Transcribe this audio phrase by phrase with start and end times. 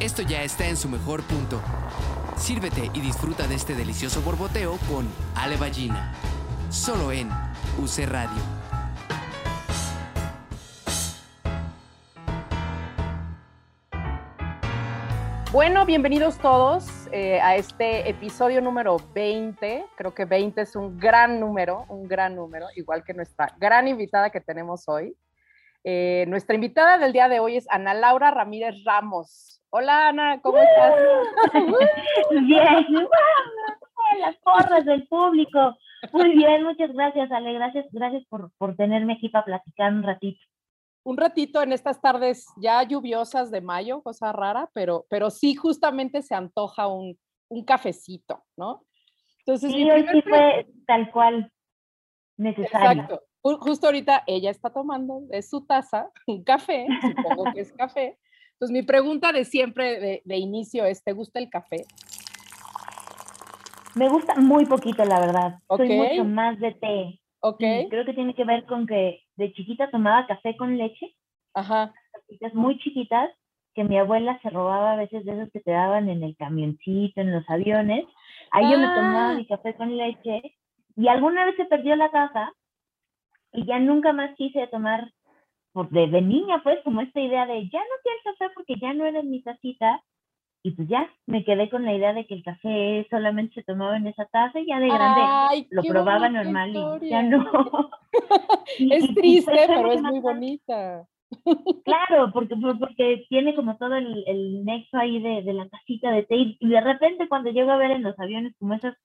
[0.00, 1.60] esto ya está en su mejor punto.
[2.36, 6.14] Sírvete y disfruta de este delicioso borboteo con Ale Ballina.
[6.70, 7.30] Solo en
[7.78, 8.42] UC Radio.
[15.52, 19.86] Bueno, bienvenidos todos eh, a este episodio número 20.
[19.96, 24.28] Creo que 20 es un gran número, un gran número, igual que nuestra gran invitada
[24.28, 25.16] que tenemos hoy.
[25.88, 29.62] Eh, nuestra invitada del día de hoy es Ana Laura Ramírez Ramos.
[29.70, 30.94] Hola Ana, ¿cómo estás?
[32.32, 33.08] Bien,
[34.18, 35.76] las porras del público.
[36.12, 40.40] Muy bien, muchas gracias Ale, gracias, gracias por, por tenerme aquí para platicar un ratito
[41.04, 46.20] un ratito en estas tardes ya lluviosas de mayo, cosa rara, pero, pero sí justamente
[46.20, 47.16] se antoja un,
[47.48, 48.82] un cafecito, ¿no?
[49.38, 51.52] Entonces, sí, hoy sí fue tal cual
[52.36, 53.02] necesario.
[53.02, 53.22] Exacto.
[53.54, 58.18] Justo ahorita ella está tomando de su taza un café, supongo que es café.
[58.52, 61.84] Entonces, mi pregunta de siempre, de, de inicio, es, ¿te gusta el café?
[63.94, 65.58] Me gusta muy poquito, la verdad.
[65.68, 67.20] Soy mucho más de té.
[67.40, 67.58] Ok.
[67.58, 71.14] creo que tiene que ver con que de chiquita tomaba café con leche.
[71.54, 71.94] Ajá.
[72.54, 73.30] Muy chiquitas,
[73.74, 77.20] que mi abuela se robaba a veces de esos que te daban en el camioncito,
[77.20, 78.04] en los aviones.
[78.50, 79.34] Ahí yo me tomaba ah.
[79.34, 80.42] mi café con leche
[80.96, 82.52] y alguna vez se perdió la caja
[83.52, 85.12] y ya nunca más quise tomar,
[85.72, 88.94] por de, de niña pues, como esta idea de ya no quiero café porque ya
[88.94, 90.02] no era en mi tacita
[90.62, 93.96] y pues ya me quedé con la idea de que el café solamente se tomaba
[93.96, 97.46] en esa taza y ya de grande lo probaba normal y ya no.
[98.78, 101.06] es triste, pero es muy bonita.
[101.84, 106.24] Claro, porque, porque tiene como todo el, el nexo ahí de, de, la tacita de
[106.24, 108.96] té y de repente cuando llego a ver en los aviones como esas,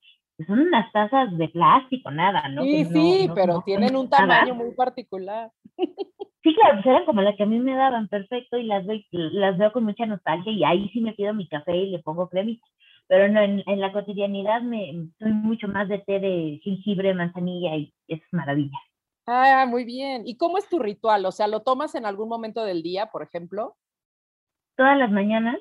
[0.46, 2.64] pues son unas tazas de plástico, nada, ¿no?
[2.64, 5.52] Sí, sí, pero tienen un tamaño muy particular.
[6.44, 9.00] Sí, claro, pues eran como las que a mí me daban perfecto y las, veo,
[9.12, 12.30] las veo con mucha nostalgia y ahí sí me pido mi café y le pongo
[12.30, 12.66] cremita.
[13.06, 17.76] Pero no, en, en, la cotidianidad me soy mucho más de té de jengibre, manzanilla
[17.76, 18.80] y es maravilla.
[19.28, 20.24] Ah, muy bien.
[20.26, 21.26] ¿Y cómo es tu ritual?
[21.28, 23.78] O sea, ¿lo tomas en algún momento del día, por ejemplo?
[24.76, 25.58] Todas las mañanas.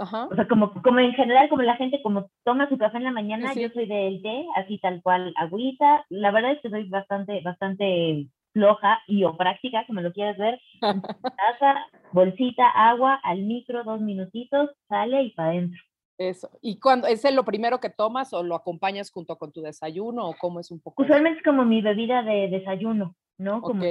[0.00, 0.28] Ajá.
[0.30, 3.12] O sea, como, como en general, como la gente como toma su café en la
[3.12, 6.06] mañana, yo soy del té, así tal cual, agüita.
[6.08, 10.58] La verdad es que soy bastante, bastante floja y o práctica, como lo quieras ver.
[10.80, 15.80] Taza, bolsita, agua, al micro, dos minutitos, sale y para adentro.
[16.16, 16.50] Eso.
[16.62, 20.34] ¿Y cuando es lo primero que tomas o lo acompañas junto con tu desayuno o
[20.38, 21.02] cómo es un poco?
[21.02, 23.60] Usualmente es como mi bebida de desayuno, ¿no?
[23.60, 23.84] Como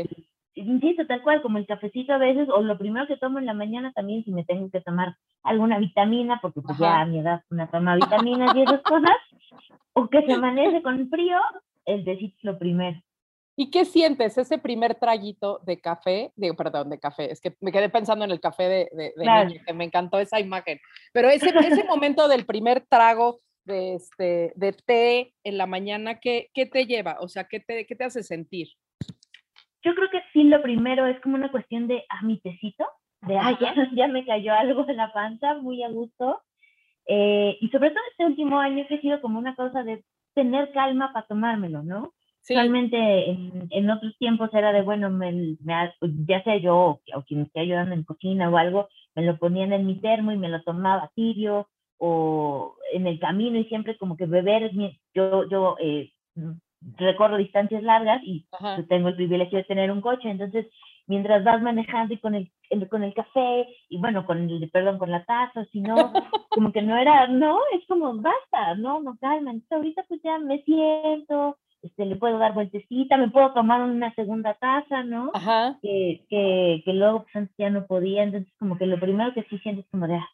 [0.55, 3.53] insisto, tal cual, como el cafecito a veces, o lo primero que tomo en la
[3.53, 7.43] mañana también si me tengo que tomar alguna vitamina, porque pues ya a mi edad
[7.49, 9.15] una toma vitaminas y esas cosas,
[9.93, 11.37] o que se amanece con frío,
[11.85, 13.01] el tecito es lo primero.
[13.55, 16.31] ¿Y qué sientes ese primer traguito de café?
[16.37, 17.29] Digo, perdón, de café.
[17.29, 20.39] Es que me quedé pensando en el café de, de, niño, que me encantó esa
[20.39, 20.79] imagen.
[21.11, 26.49] Pero ese, ese momento del primer trago de, este, de té en la mañana, ¿qué,
[26.53, 27.17] ¿qué te lleva?
[27.19, 28.69] O sea, ¿qué te, ¿qué te hace sentir?
[29.83, 32.85] Yo creo que sí, lo primero es como una cuestión de, ah, mi tecito,
[33.21, 36.41] de, ah, ya, ya, me cayó algo en la panza, muy a gusto.
[37.07, 40.03] Eh, y sobre todo este último año que ha sido como una cosa de
[40.35, 42.13] tener calma para tomármelo, ¿no?
[42.47, 45.57] Realmente en, otros tiempos era de, bueno, me,
[46.25, 49.71] ya sea yo o, quien me esté ayudando en cocina o algo, me lo ponían
[49.73, 51.67] en mi termo y me lo tomaba tibio
[51.97, 54.71] o en el camino y siempre como que beber,
[55.13, 56.11] yo, yo eh,
[56.97, 60.67] recorro distancias largas y pues, tengo el privilegio de tener un coche, entonces
[61.07, 62.51] mientras vas manejando y con el,
[62.89, 65.95] con el café y bueno, con el, perdón, con la taza, si no,
[66.49, 70.37] como que no era, no, es como basta, no, no calma, entonces ahorita pues ya
[70.37, 75.31] me siento, este, le puedo dar vueltecita, me puedo tomar una segunda taza, ¿no?
[75.33, 75.79] Ajá.
[75.81, 79.43] Que, que, que luego pues antes ya no podía, entonces como que lo primero que
[79.43, 80.29] sí siento es como de ah,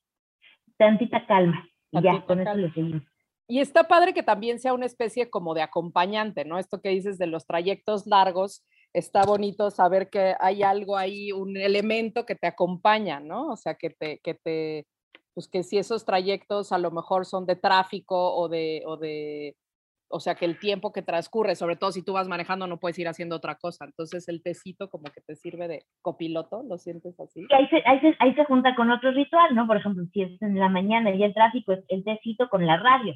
[0.77, 3.03] tantita calma y ya, con eso lo seguimos.
[3.47, 6.57] Y está padre que también sea una especie como de acompañante, ¿no?
[6.57, 8.63] Esto que dices de los trayectos largos,
[8.93, 13.49] está bonito saber que hay algo ahí, un elemento que te acompaña, ¿no?
[13.49, 14.87] O sea, que te, que te,
[15.33, 19.55] pues que si esos trayectos a lo mejor son de tráfico o de, o de
[20.07, 22.97] o sea que el tiempo que transcurre, sobre todo si tú vas manejando, no puedes
[22.99, 23.85] ir haciendo otra cosa.
[23.85, 27.45] Entonces el tecito como que te sirve de copiloto, ¿lo sientes así?
[27.51, 29.67] ahí, se, ahí, se, ahí se junta con otro ritual, ¿no?
[29.67, 32.77] Por ejemplo, si es en la mañana y el tráfico, es el tecito con la
[32.77, 33.13] radio.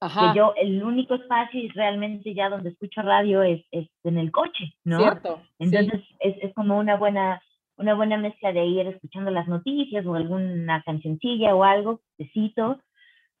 [0.00, 0.32] Ajá.
[0.32, 4.74] Que yo, el único espacio realmente ya donde escucho radio es, es en el coche,
[4.84, 4.98] ¿no?
[4.98, 5.40] Cierto.
[5.58, 7.40] Entonces es, es como una buena
[7.78, 12.80] una buena mezcla de ir escuchando las noticias o alguna cancioncilla o algo, tecito,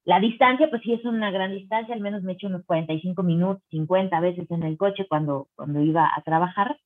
[0.06, 3.62] la distancia, pues sí es una gran distancia, al menos me echo unos 45 minutos,
[3.70, 6.78] 50 veces en el coche cuando, cuando iba a trabajar.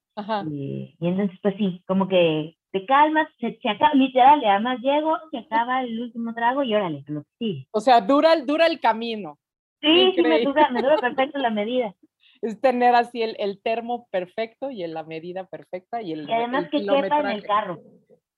[0.51, 5.19] Y, y, entonces, pues sí, como que te calmas, se, se acaba, literal, además llego,
[5.31, 9.39] se acaba el último trago y órale, lo que O sea, dura, dura el camino.
[9.81, 11.95] Sí, sí, me dura, me dura perfecto la medida.
[12.43, 16.69] Es tener así el, el termo perfecto y la medida perfecta y el Y además
[16.71, 17.81] que quepa en el carro.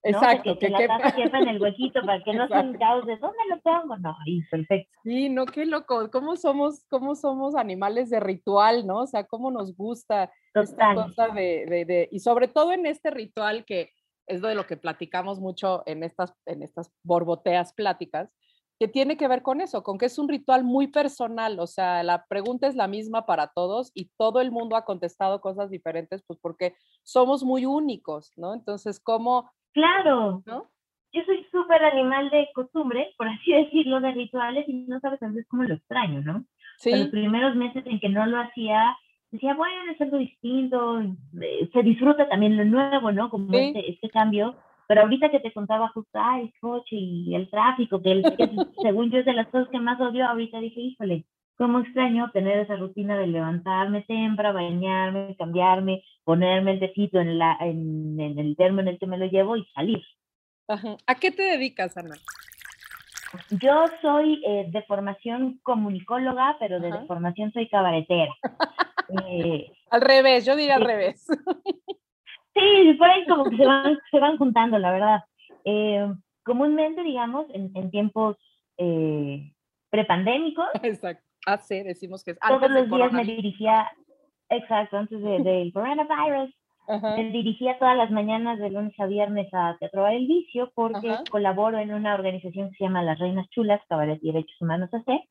[0.04, 3.16] Exacto, que, la taza quepa en el huequito para que no sea un caos de
[3.18, 3.96] dónde lo pongo.
[3.98, 4.98] No, ahí, perfecto.
[5.04, 6.10] Sí, no, qué loco.
[6.10, 9.00] ¿Cómo somos, cómo somos animales de ritual, no?
[9.00, 13.10] O sea, cómo nos gusta esta cosa de, de, de, y sobre todo en este
[13.10, 13.90] ritual que
[14.26, 18.30] es de lo que platicamos mucho en estas, en estas borboteas pláticas,
[18.78, 22.02] que tiene que ver con eso, con que es un ritual muy personal, o sea,
[22.02, 26.22] la pregunta es la misma para todos y todo el mundo ha contestado cosas diferentes,
[26.26, 28.54] pues porque somos muy únicos, ¿no?
[28.54, 30.42] Entonces, ¿cómo Claro.
[30.46, 30.70] ¿no?
[31.12, 35.28] Yo soy súper animal de costumbre, por así decirlo, de rituales, y no sabes a
[35.28, 36.44] veces cómo lo extraño, ¿no?
[36.78, 36.90] Sí.
[36.90, 38.96] los primeros meses en que no lo hacía,
[39.30, 43.30] decía, bueno, es algo distinto, eh, se disfruta también lo nuevo, ¿no?
[43.30, 44.56] Como este, este, cambio.
[44.92, 48.50] Pero ahorita que te contaba justo, ay, el coche y el tráfico, que, el, que
[48.82, 51.24] según yo es de las cosas que más odio, ahorita dije, híjole,
[51.56, 57.56] cómo extraño tener esa rutina de levantarme temprano, bañarme, cambiarme, ponerme el tecito en, la,
[57.60, 60.02] en, el termo en el que me lo llevo y salir.
[60.68, 62.16] ¿A qué te dedicas, Ana?
[63.48, 68.34] Yo soy eh, de formación comunicóloga, pero de, formación soy cabaretera.
[69.28, 71.26] Eh, al revés, yo diría al revés.
[72.54, 75.24] Sí, por ahí como que se van, se van juntando, la verdad.
[75.64, 76.06] Eh,
[76.44, 78.36] comúnmente, digamos, en, en tiempos
[79.90, 81.22] prepandémicos, Exacto.
[81.46, 83.90] Ah, sí, decimos que es Todos los días me dirigía,
[84.48, 86.54] exacto, antes del coronavirus,
[86.88, 91.78] me dirigía todas las mañanas de lunes a viernes a Teatro el Vicio porque colaboro
[91.78, 95.22] en una organización que se llama Las Reinas Chulas, Cabaret y Derechos Humanos AC.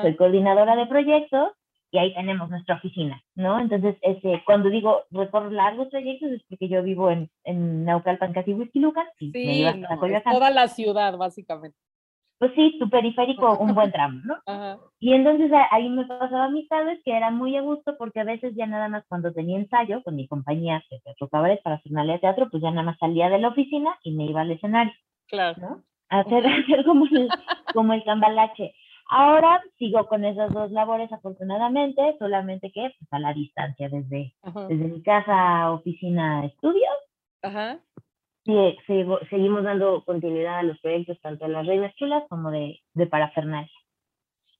[0.00, 1.52] Soy coordinadora de proyectos
[1.94, 3.60] y ahí tenemos nuestra oficina, ¿no?
[3.60, 8.50] Entonces, ese, cuando digo recorro largos trayectos es porque yo vivo en, en Naucalpan, casi
[8.50, 11.76] y sí, me toda la ciudad, básicamente
[12.36, 14.36] pues sí, tu periférico un buen tramo, ¿no?
[15.00, 18.54] Y entonces ahí me pasaba mis tardes que era muy a gusto porque a veces
[18.56, 22.48] ya nada más cuando tenía ensayo con mi compañía de teatro cabaret para de teatro,
[22.50, 24.92] pues ya nada más salía de la oficina y me iba al escenario.
[25.28, 25.56] Claro.
[25.60, 25.84] ¿no?
[26.08, 27.28] hacer, hacer como, el,
[27.72, 28.74] como el cambalache.
[29.06, 34.34] Ahora sigo con esas dos labores afortunadamente, solamente que pues, a la distancia, desde,
[34.68, 36.88] desde mi casa, oficina, estudio.
[37.42, 37.80] Ajá
[38.44, 38.76] sí,
[39.30, 43.70] seguimos dando continuidad a los proyectos tanto de las Reinas Chulas como de, de Parafernalia.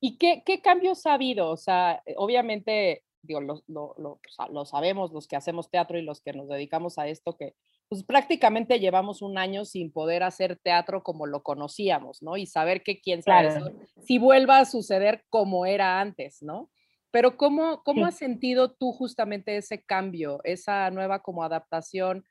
[0.00, 1.50] ¿Y qué, qué, cambios ha habido?
[1.50, 4.20] O sea, obviamente, digo, lo, lo, lo,
[4.50, 7.54] lo, sabemos los que hacemos teatro y los que nos dedicamos a esto, que
[7.94, 12.36] pues prácticamente llevamos un año sin poder hacer teatro como lo conocíamos, ¿no?
[12.36, 13.62] Y saber que quién sabe
[14.02, 16.70] si vuelva a suceder como era antes, ¿no?
[17.10, 22.24] Pero ¿cómo, cómo has sentido tú justamente ese cambio, esa nueva como adaptación?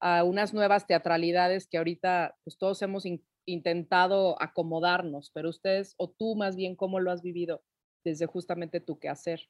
[0.00, 3.04] a unas nuevas teatralidades que ahorita pues todos hemos
[3.46, 7.62] intentado acomodarnos, pero ustedes o tú más bien, ¿cómo lo has vivido
[8.04, 9.48] desde justamente tu quehacer?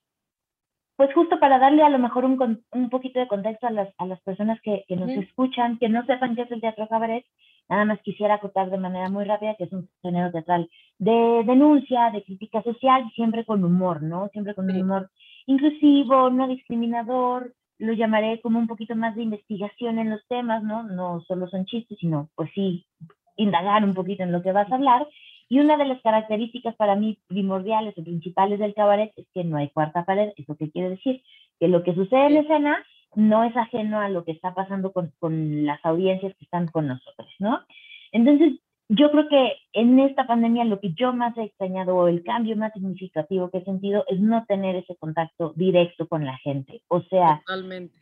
[0.96, 4.06] Pues justo para darle a lo mejor un, un poquito de contexto a las, a
[4.06, 7.24] las personas que, que nos escuchan, que no sepan qué es el teatro cabaret,
[7.68, 12.10] nada más quisiera acotar de manera muy rápida que es un género teatral de denuncia,
[12.10, 14.28] de crítica social, siempre con humor, ¿no?
[14.28, 15.10] Siempre con un humor
[15.46, 20.82] inclusivo, no discriminador, lo llamaré como un poquito más de investigación en los temas, ¿no?
[20.84, 22.86] No solo son chistes, sino pues sí,
[23.36, 25.06] indagar un poquito en lo que vas a hablar.
[25.48, 29.56] Y una de las características para mí primordiales o principales del cabaret es que no
[29.56, 30.32] hay cuarta pared.
[30.36, 31.22] ¿Eso qué quiere decir?
[31.60, 32.84] Que lo que sucede en escena
[33.14, 36.88] no es ajeno a lo que está pasando con, con las audiencias que están con
[36.88, 37.60] nosotros, ¿no?
[38.12, 42.22] Entonces, yo creo que en esta pandemia lo que yo más he extrañado o el
[42.22, 46.82] cambio más significativo que he sentido es no tener ese contacto directo con la gente.
[46.88, 47.42] O sea,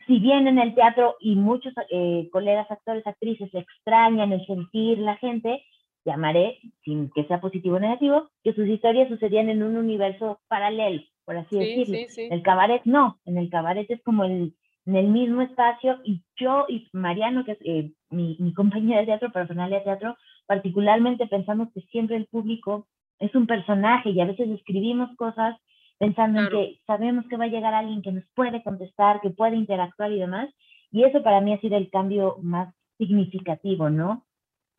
[0.05, 5.15] si bien en el teatro y muchos eh, colegas, actores, actrices extrañan el sentir la
[5.17, 5.63] gente,
[6.05, 11.01] llamaré, sin que sea positivo o negativo, que sus historias sucedían en un universo paralelo,
[11.25, 11.97] por así decirlo.
[12.31, 14.53] El cabaret no, en el cabaret es como el,
[14.85, 19.07] en el mismo espacio y yo y Mariano, que es eh, mi, mi compañera de
[19.07, 22.87] teatro, personal de teatro, particularmente pensamos que siempre el público
[23.19, 25.57] es un personaje y a veces escribimos cosas
[25.97, 29.55] pensando en que sabemos que va a llegar alguien que nos puede contestar, que puede
[29.55, 30.49] interactuar y demás.
[30.91, 34.24] Y eso para mí ha sido el cambio más significativo, ¿no?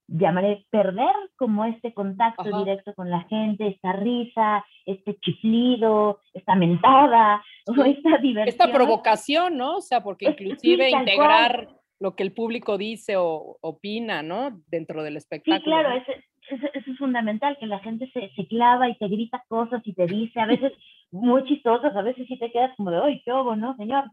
[0.08, 7.42] Llamaré perder como este contacto directo con la gente, esta risa, este chiflido, esta mentada,
[7.66, 8.48] esta diversión.
[8.48, 9.76] Esta provocación, ¿no?
[9.76, 14.62] O sea, porque inclusive integrar lo que el público dice o opina, ¿no?
[14.68, 15.58] Dentro del espectáculo.
[15.58, 16.12] Sí, claro, eso,
[16.72, 20.40] es fundamental, que la gente se, se, clava y te grita cosas y te dice,
[20.40, 20.72] a veces
[21.10, 24.04] muy chistosas, a veces sí te quedas como de, ¡ay, qué obo, no, señor!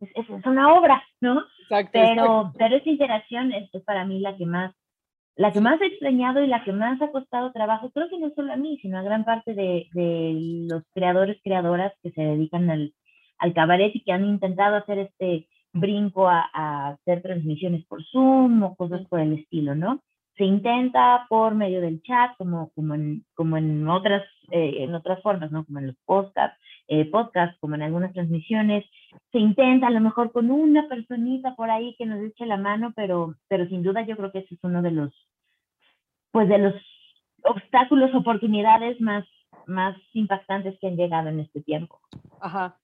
[0.00, 1.44] Es, es, una obra, ¿no?
[1.92, 4.74] pero, pero esa interacción es, para mí la que más
[5.36, 8.30] la que más he extrañado y la que más ha costado trabajo, creo que no
[8.34, 12.70] solo a mí, sino a gran parte de, de los creadores, creadoras que se dedican
[12.70, 12.94] al,
[13.38, 18.62] al cabaret y que han intentado hacer este brinco a, a, hacer transmisiones por Zoom
[18.62, 20.02] o cosas por el estilo, ¿no?
[20.36, 25.22] Se intenta por medio del chat, como, como, en, como en, otras, eh, en otras
[25.22, 25.64] formas, ¿no?
[25.64, 26.58] Como en los podcasts,
[26.92, 28.84] eh, podcast, como en algunas transmisiones.
[29.32, 32.92] Se intenta a lo mejor con una personita por ahí que nos eche la mano,
[32.94, 35.10] pero, pero sin duda yo creo que ese es uno de los,
[36.32, 36.74] pues de los
[37.44, 39.24] obstáculos, oportunidades más,
[39.66, 41.98] más impactantes que han llegado en este tiempo.
[42.40, 42.78] Ajá.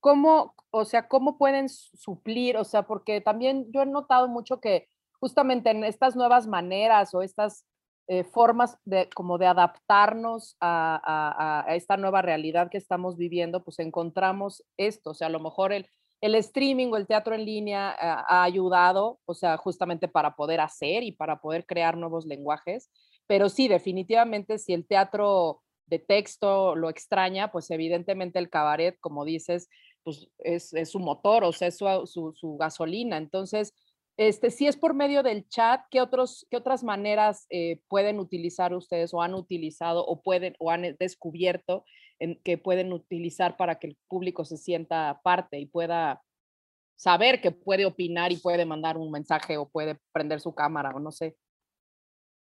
[0.00, 2.58] ¿Cómo, o sea, cómo pueden suplir?
[2.58, 4.86] O sea, porque también yo he notado mucho que
[5.18, 7.66] justamente en estas nuevas maneras o estas
[8.08, 14.64] eh, formas de como de adaptarnos a, esta nueva realidad que estamos viviendo, pues encontramos
[14.78, 15.86] esto, o sea, a lo mejor el,
[16.22, 20.60] el streaming o el teatro en línea ha, ha ayudado, o sea, justamente para poder
[20.60, 22.90] hacer y para poder crear nuevos lenguajes,
[23.26, 29.24] pero sí, definitivamente si el teatro de texto lo extraña, pues evidentemente el cabaret, como
[29.24, 29.68] dices,
[30.02, 33.16] pues es, es su motor, o sea, es su, su gasolina.
[33.16, 33.74] Entonces,
[34.18, 38.74] este, si es por medio del chat, ¿qué, otros, qué otras maneras eh, pueden utilizar
[38.74, 41.84] ustedes o han utilizado o pueden o han descubierto
[42.18, 46.20] en, que pueden utilizar para que el público se sienta parte y pueda
[46.96, 50.98] saber que puede opinar y puede mandar un mensaje o puede prender su cámara o
[50.98, 51.36] no sé?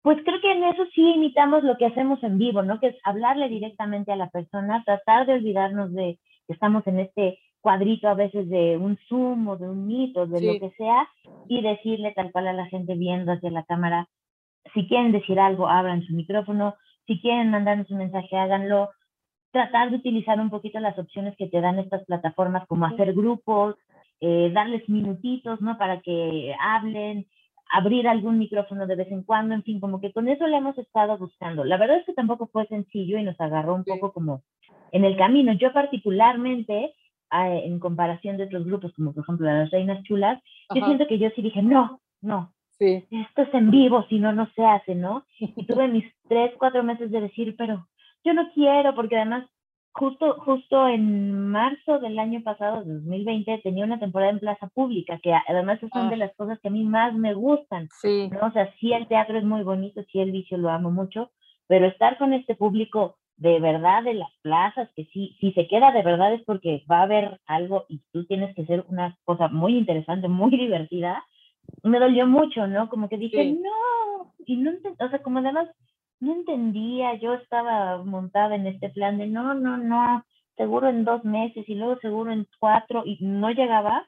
[0.02, 2.80] Pues creo que en eso sí imitamos lo que hacemos en vivo, ¿no?
[2.80, 7.38] Que es hablarle directamente a la persona, tratar de olvidarnos de que estamos en este
[7.60, 11.08] cuadrito a veces de un Zoom o de un Meet o de lo que sea
[11.48, 14.08] y decirle tal cual a la gente viendo hacia la cámara,
[14.74, 16.74] si quieren decir algo, abran su micrófono,
[17.06, 18.90] si quieren mandarnos un mensaje, háganlo,
[19.50, 23.76] tratar de utilizar un poquito las opciones que te dan estas plataformas como hacer grupos,
[24.20, 25.76] eh, darles minutitos, ¿no?
[25.76, 27.26] Para que hablen,
[27.72, 30.76] abrir algún micrófono de vez en cuando, en fin, como que con eso le hemos
[30.78, 31.64] estado buscando.
[31.64, 34.42] La verdad es que tampoco fue sencillo y nos agarró un poco como
[34.92, 35.52] en el camino.
[35.52, 36.94] Yo particularmente
[37.32, 40.42] en comparación de otros grupos, como por ejemplo las Reinas Chulas,
[40.74, 43.04] yo siento que yo sí dije, no, no, sí.
[43.10, 45.24] esto es en vivo, si no, no se hace, ¿no?
[45.38, 47.86] Y tuve mis tres, cuatro meses de decir, pero
[48.24, 49.46] yo no quiero, porque además
[49.92, 55.32] justo, justo en marzo del año pasado, 2020, tenía una temporada en plaza pública, que
[55.32, 56.18] además son de ah.
[56.18, 58.28] las cosas que a mí más me gustan, sí.
[58.30, 58.48] ¿no?
[58.48, 61.30] O sea, sí el teatro es muy bonito, sí el vicio lo amo mucho,
[61.66, 65.92] pero estar con este público de verdad de las plazas, que sí, si se queda
[65.92, 69.48] de verdad es porque va a haber algo y tú tienes que hacer una cosa
[69.48, 71.24] muy interesante, muy divertida,
[71.82, 72.90] me dolió mucho, ¿no?
[72.90, 75.68] Como que dije, no, y no, o sea, como además
[76.20, 80.22] no entendía, yo estaba montada en este plan de, no, no, no,
[80.58, 84.06] seguro en dos meses y luego seguro en cuatro y no llegaba,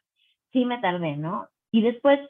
[0.53, 1.49] sí me tardé, ¿no?
[1.71, 2.21] Y después,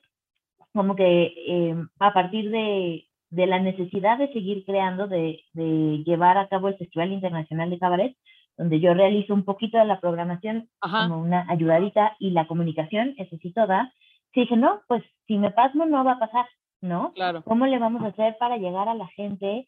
[0.72, 6.36] como que eh, a partir de, de la necesidad de seguir creando, de, de, llevar
[6.36, 8.16] a cabo el Festival Internacional de Cabaret,
[8.58, 13.36] donde yo realizo un poquito de la programación como una ayudadita y la comunicación, eso
[13.40, 13.90] sí toda,
[14.34, 16.44] dije, no, pues si me pasmo no va a pasar,
[16.82, 17.12] ¿no?
[17.14, 17.42] Claro.
[17.42, 19.66] ¿Cómo le vamos a hacer para llegar a la gente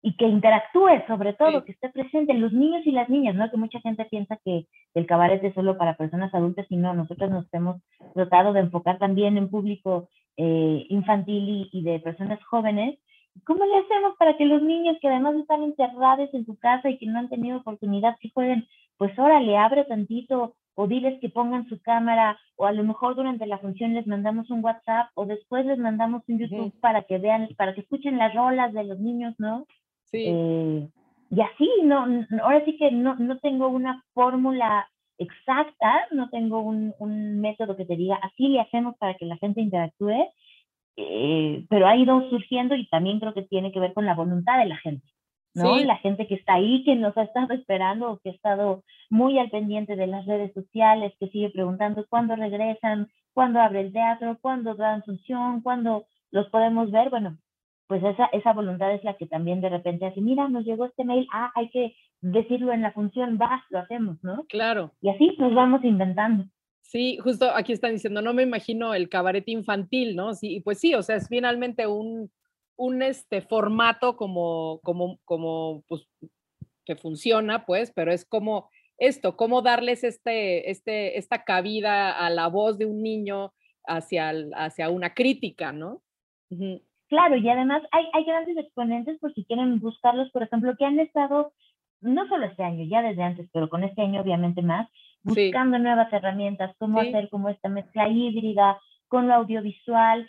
[0.00, 3.50] y que interactúe sobre todo, que esté presente, los niños y las niñas, ¿no?
[3.50, 7.30] Que mucha gente piensa que el cabaret es solo para personas adultas y no, nosotros
[7.30, 7.82] nos hemos
[8.14, 12.98] tratado de enfocar también en público eh, infantil y, de personas jóvenes.
[13.44, 16.98] ¿Cómo le hacemos para que los niños que además están encerrados en su casa y
[16.98, 21.28] que no han tenido oportunidad, si pueden, pues ahora le abre tantito o diles que
[21.28, 25.26] pongan su cámara o a lo mejor durante la función les mandamos un WhatsApp o
[25.26, 28.98] después les mandamos un YouTube para que vean, para que escuchen las rolas de los
[28.98, 29.66] niños, ¿no?
[30.12, 30.88] Eh,
[31.30, 32.06] y así, no,
[32.42, 34.88] ahora sí que no, no tengo una fórmula
[35.18, 39.36] exacta, no tengo un, un, método que te diga, así le hacemos para que la
[39.38, 40.28] gente interactúe,
[40.96, 44.58] eh, pero ha ido surgiendo y también creo que tiene que ver con la voluntad
[44.58, 45.06] de la gente,
[45.54, 45.76] ¿no?
[45.78, 49.50] La gente que está ahí, que nos ha estado esperando, que ha estado muy al
[49.50, 54.74] pendiente de las redes sociales, que sigue preguntando cuándo regresan, cuándo abre el teatro, cuándo
[54.74, 57.38] dan función, cuándo los podemos ver, bueno,
[58.00, 61.04] pues esa, esa voluntad es la que también de repente hace, mira, nos llegó este
[61.04, 64.44] mail, ah, hay que decirlo en la función, va, lo hacemos, ¿no?
[64.48, 64.92] Claro.
[65.00, 66.44] Y así nos vamos inventando.
[66.80, 70.34] Sí, justo aquí están diciendo, no me imagino el cabaret infantil, ¿no?
[70.34, 72.32] Sí, pues sí, o sea, es finalmente un,
[72.74, 76.08] un este formato como, como, como, pues,
[76.84, 82.48] que funciona, pues, pero es como esto, cómo darles este, este, esta cabida a la
[82.48, 83.54] voz de un niño
[83.86, 86.02] hacia, hacia una crítica, ¿no?
[87.14, 90.98] Claro, y además hay, hay grandes exponentes por si quieren buscarlos, por ejemplo, que han
[90.98, 91.52] estado,
[92.00, 94.88] no solo este año, ya desde antes, pero con este año obviamente más,
[95.22, 100.28] buscando nuevas herramientas, cómo hacer como esta mezcla híbrida con lo audiovisual,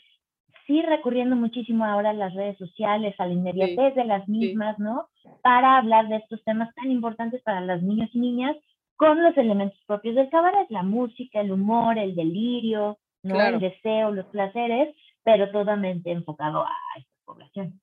[0.67, 5.07] sí recurriendo muchísimo ahora a las redes sociales, a la inmediatez de las mismas, ¿no?
[5.41, 8.55] Para hablar de estos temas tan importantes para los niños y niñas
[8.95, 13.41] con los elementos propios del cabaret, la música, el humor, el delirio, ¿no?
[13.41, 17.81] El deseo, los placeres, pero totalmente enfocado a esta población.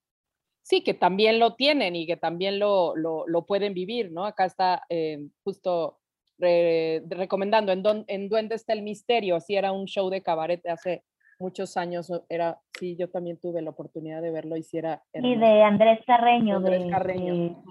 [0.62, 4.24] Sí, que también lo tienen y que también lo, lo, lo pueden vivir, ¿no?
[4.24, 5.98] Acá está eh, justo
[6.38, 11.04] recomendando en, don, en Duende está el misterio, así era un show de cabaret hace
[11.38, 15.02] muchos años, era, sí, yo también tuve la oportunidad de verlo, hiciera...
[15.12, 16.56] Y de Andrés Carreño.
[16.56, 17.62] Andrés Carreño.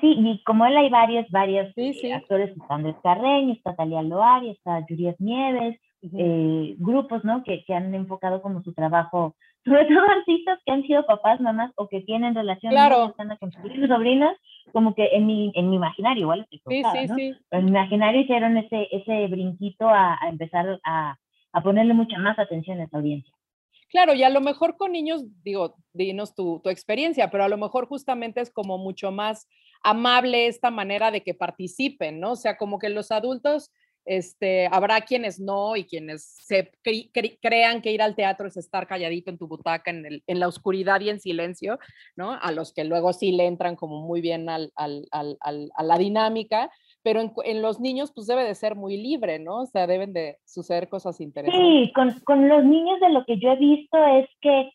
[0.00, 4.50] sí, y como él hay varios, varios sí, actores, está Andrés Carreño, está Talia Loari,
[4.50, 5.80] está Juliet Nieves,
[6.16, 7.42] eh, grupos, ¿no?
[7.44, 11.72] Que, que, han enfocado como su trabajo, sobre todo artistas que han sido papás, mamás
[11.76, 13.14] o que tienen relaciones claro.
[13.40, 14.36] con sus sobrinas,
[14.72, 17.14] como que en mi, en mi imaginario, igual estoy sí, sí, ¿no?
[17.14, 17.34] sí.
[17.50, 21.16] en mi imaginario hicieron ese, ese brinquito a, a empezar a,
[21.52, 23.32] a, ponerle mucha más atención a esa audiencia.
[23.88, 27.56] Claro, y a lo mejor con niños, digo, dinos tu, tu experiencia, pero a lo
[27.56, 29.48] mejor justamente es como mucho más
[29.84, 32.32] amable esta manera de que participen, ¿no?
[32.32, 33.70] O sea, como que los adultos
[34.04, 36.46] este, habrá quienes no y quienes
[37.40, 41.10] crean que ir al teatro es estar calladito en tu butaca en, la oscuridad y
[41.10, 41.78] en silencio,
[42.16, 42.32] ¿no?
[42.32, 46.70] A los que luego sí le entran como muy bien al, a la dinámica,
[47.02, 49.62] pero en, los niños pues debe de ser muy libre, ¿no?
[49.62, 51.66] O sea, deben de suceder cosas interesantes.
[51.66, 54.70] Sí, con, con los niños de lo que yo he visto es que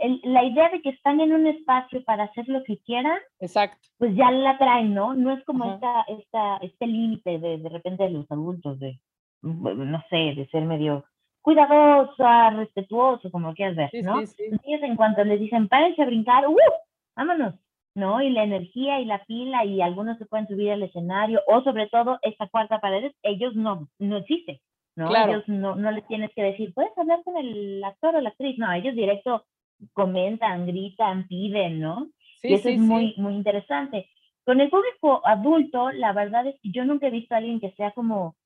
[0.00, 3.88] ah, la idea de que están en un espacio para hacer lo que quieran, Exacto.
[3.98, 5.14] pues ya la traen, ¿no?
[5.14, 9.00] No es como esta, esta, este límite de, de repente de los adultos, de,
[9.42, 11.04] no sé, de ser medio
[11.48, 14.20] cuidadosa, respetuoso, como quieras ver, ¿no?
[14.26, 16.56] Sí, sí, en cuanto les dicen, párense a brincar, ¡uh!
[17.16, 17.54] Vámonos,
[17.94, 18.20] ¿no?
[18.20, 21.86] Y la energía y la pila y algunos se pueden subir al escenario, o sobre
[21.88, 24.58] todo esta cuarta pared, ellos no, no existen,
[24.94, 25.08] ¿no?
[25.08, 25.32] Claro.
[25.32, 28.58] Ellos no, no les tienes que decir, puedes hablar con el actor o la actriz,
[28.58, 29.44] no, ellos directo
[29.92, 32.08] comentan, gritan, piden, ¿no?
[32.40, 34.08] Sí, y eso es muy, muy interesante.
[34.44, 37.72] Con el público adulto, la verdad es que yo nunca he visto a alguien que
[37.72, 38.36] sea como,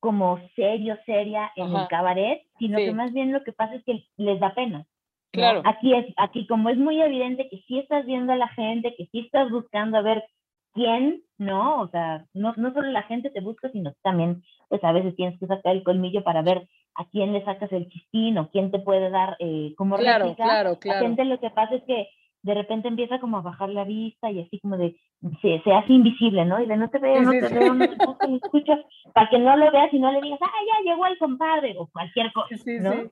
[0.00, 4.04] como serio, seria en el cabaret, sino que más bien lo que pasa es que
[4.16, 4.86] les da pena.
[5.30, 5.62] Claro.
[5.64, 9.06] Aquí es, aquí como es muy evidente que sí estás viendo a la gente, que
[9.12, 10.24] sí estás buscando a ver
[10.72, 11.82] quién, ¿no?
[11.82, 15.38] O sea, no, no solo la gente te busca, sino también, pues a veces tienes
[15.38, 18.80] que sacar el colmillo para ver a quién le sacas el chistín o quién te
[18.80, 20.44] puede dar eh, como claro, réplica.
[20.44, 21.00] Claro, claro.
[21.00, 22.08] La gente lo que pasa es que
[22.42, 24.96] de repente empieza como a bajar la vista y así como de,
[25.40, 26.60] se, se hace invisible, ¿no?
[26.60, 28.72] Y de no te veo, no te veo, no te escucho, no escucho,
[29.14, 31.86] para que no lo veas y no le digas, ah, ya llegó el compadre, o
[31.86, 33.10] cualquier cosa, ¿no?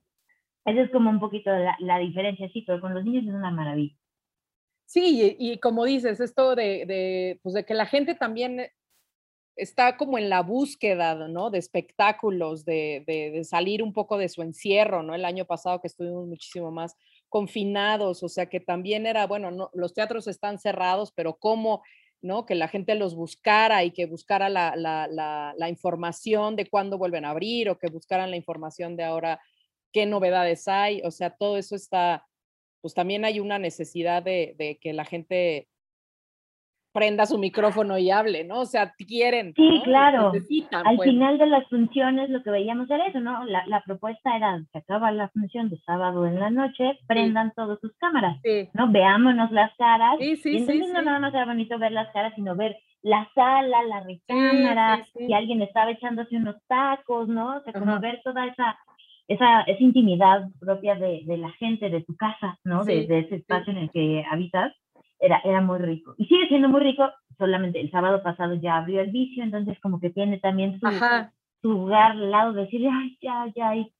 [0.64, 3.52] Esa es como un poquito la, la diferencia, sí, pero con los niños es una
[3.52, 3.94] maravilla.
[4.84, 8.68] Sí, y, y como dices, esto de, de, pues de que la gente también
[9.56, 11.50] está como en la búsqueda, ¿no?
[11.50, 15.14] De espectáculos, de, de, salir un poco de su encierro, ¿no?
[15.14, 16.94] El año pasado que estuvimos muchísimo más
[17.28, 21.82] confinados, o sea que también era, bueno, no, los teatros están cerrados, pero cómo,
[22.20, 22.44] ¿no?
[22.44, 26.98] Que la gente los buscara y que buscara la, la, la, la información de cuándo
[26.98, 29.40] vuelven a abrir o que buscaran la información de ahora
[29.92, 32.26] qué novedades hay, o sea, todo eso está,
[32.82, 35.68] pues también hay una necesidad de, de que la gente
[36.96, 38.60] prenda su micrófono y hable, ¿no?
[38.60, 39.52] O sea, quieren.
[39.54, 40.32] Sí, claro.
[40.72, 41.10] Al pues.
[41.10, 43.44] final de las funciones lo que veíamos era eso, ¿no?
[43.44, 47.78] La, la propuesta era, se acaba la función de sábado en la noche, prendan todas
[47.80, 48.70] sus cámaras, sí.
[48.72, 48.90] ¿no?
[48.90, 50.16] Veámonos las caras.
[50.18, 52.78] Sí, sí, y entonces sí, no nada más era bonito ver las caras, sino ver
[53.02, 57.58] la sala, la recámara, si alguien estaba echándose unos tacos, ¿no?
[57.58, 58.78] O sea, como ver toda esa
[59.28, 62.84] esa, esa intimidad propia de, de, la gente, de tu casa, ¿no?
[62.84, 64.72] de, de, ese espacio en el que habitas
[65.18, 66.14] era, era muy rico.
[66.18, 70.00] Y sigue siendo muy rico, solamente el sábado pasado ya abrió el vicio, entonces como
[70.00, 70.86] que tiene también su,
[71.62, 73.92] su lugar al lado de decir, ay, ya, ya hay,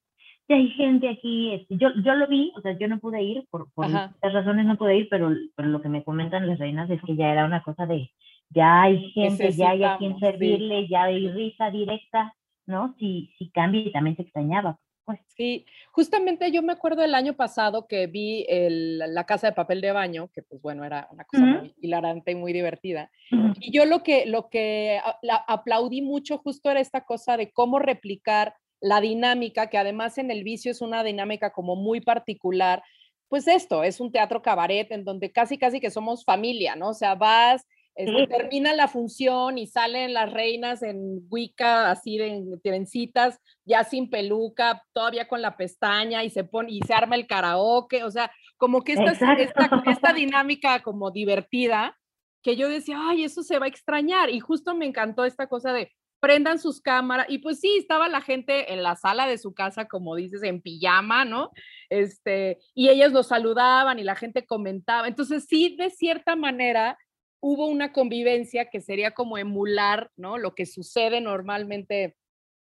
[0.49, 1.53] ya hay gente aquí.
[1.53, 4.77] Este, yo, yo lo vi, o sea, yo no pude ir, por, por razones no
[4.77, 7.63] pude ir, pero, pero lo que me comentan las reinas es que ya era una
[7.63, 8.11] cosa de,
[8.51, 12.35] ya hay gente, ya hay a quien servirle, ya hay risa directa,
[12.67, 12.95] ¿no?
[12.99, 14.79] Si, si cambia y también se extrañaba.
[15.07, 15.21] Pues.
[15.29, 19.81] Sí, justamente yo me acuerdo el año pasado que vi el, la casa de papel
[19.81, 21.61] de baño, que pues bueno, era una cosa uh -huh.
[21.61, 23.09] muy hilarante y muy divertida.
[23.31, 23.55] Uh -huh.
[23.61, 27.79] Y yo lo que, lo que la, aplaudí mucho justo era esta cosa de cómo
[27.79, 32.83] replicar la dinámica, que además en el vicio es una dinámica como muy particular.
[33.29, 36.89] Pues esto, es un teatro cabaret en donde casi, casi que somos familia, ¿no?
[36.89, 37.65] O sea, vas,
[37.97, 44.11] este, termina la función y salen las reinas en Wicca, así de trencitas, ya sin
[44.11, 48.31] peluca, todavía con la pestaña y se pone y se arma el karaoke, o sea,
[48.59, 51.97] como que esta, esta, esta, dinámica como divertida
[52.43, 54.31] que yo decía, ay, eso se va a extrañar.
[54.31, 57.27] Y justo me encantó esta cosa de prendan sus cámaras.
[57.29, 60.61] Y pues sí, estaba la gente en la sala de su casa, como dices, en
[60.61, 61.51] pijama, ¿no?
[61.91, 65.09] Este, y ellos los saludaban y la gente comentaba.
[65.09, 66.99] Entonces sí, de cierta manera,
[67.41, 70.39] hubo una convivencia que sería como emular, ¿no?
[70.39, 72.17] Lo que sucede normalmente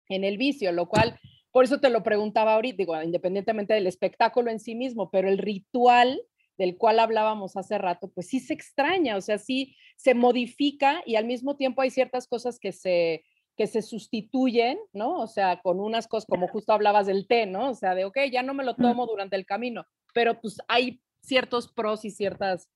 [0.09, 1.19] en el vicio, lo cual,
[1.51, 5.37] por eso te lo preguntaba ahorita, digo, independientemente del espectáculo en sí mismo, pero el
[5.37, 6.21] ritual
[6.57, 11.15] del cual hablábamos hace rato, pues sí se extraña, o sea, sí se modifica y
[11.15, 13.23] al mismo tiempo hay ciertas cosas que se,
[13.57, 15.19] que se sustituyen, ¿no?
[15.19, 17.71] O sea, con unas cosas como justo hablabas del té, ¿no?
[17.71, 21.01] O sea, de, ok, ya no me lo tomo durante el camino, pero pues hay
[21.21, 22.69] ciertos pros y ciertas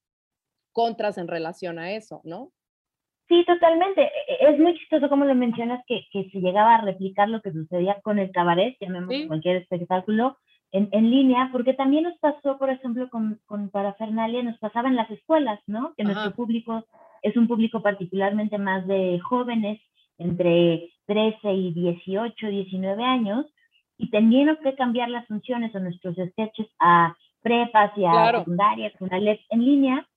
[0.77, 2.51] contras en relación a eso, ¿no?
[3.27, 4.03] Sí, totalmente.
[4.03, 7.41] E, e, es muy chistoso como lo mencionas que, que se llegaba a replicar lo
[7.41, 10.37] que sucedía con el cabaret, llamemos cualquier espectáculo,
[10.71, 14.97] en, en, línea, porque también nos pasó, por ejemplo, con, con Parafernalia, nos pasaba en
[14.97, 15.95] las escuelas, ¿no?
[15.97, 16.85] Que nuestro público
[17.23, 19.81] es un público particularmente más de jóvenes,
[20.19, 23.47] entre 13 y 18, 19 años,
[23.97, 29.19] y teniendo que cambiar las funciones o nuestros sketches a prepas y a secundarias, una
[29.19, 30.07] LED en línea,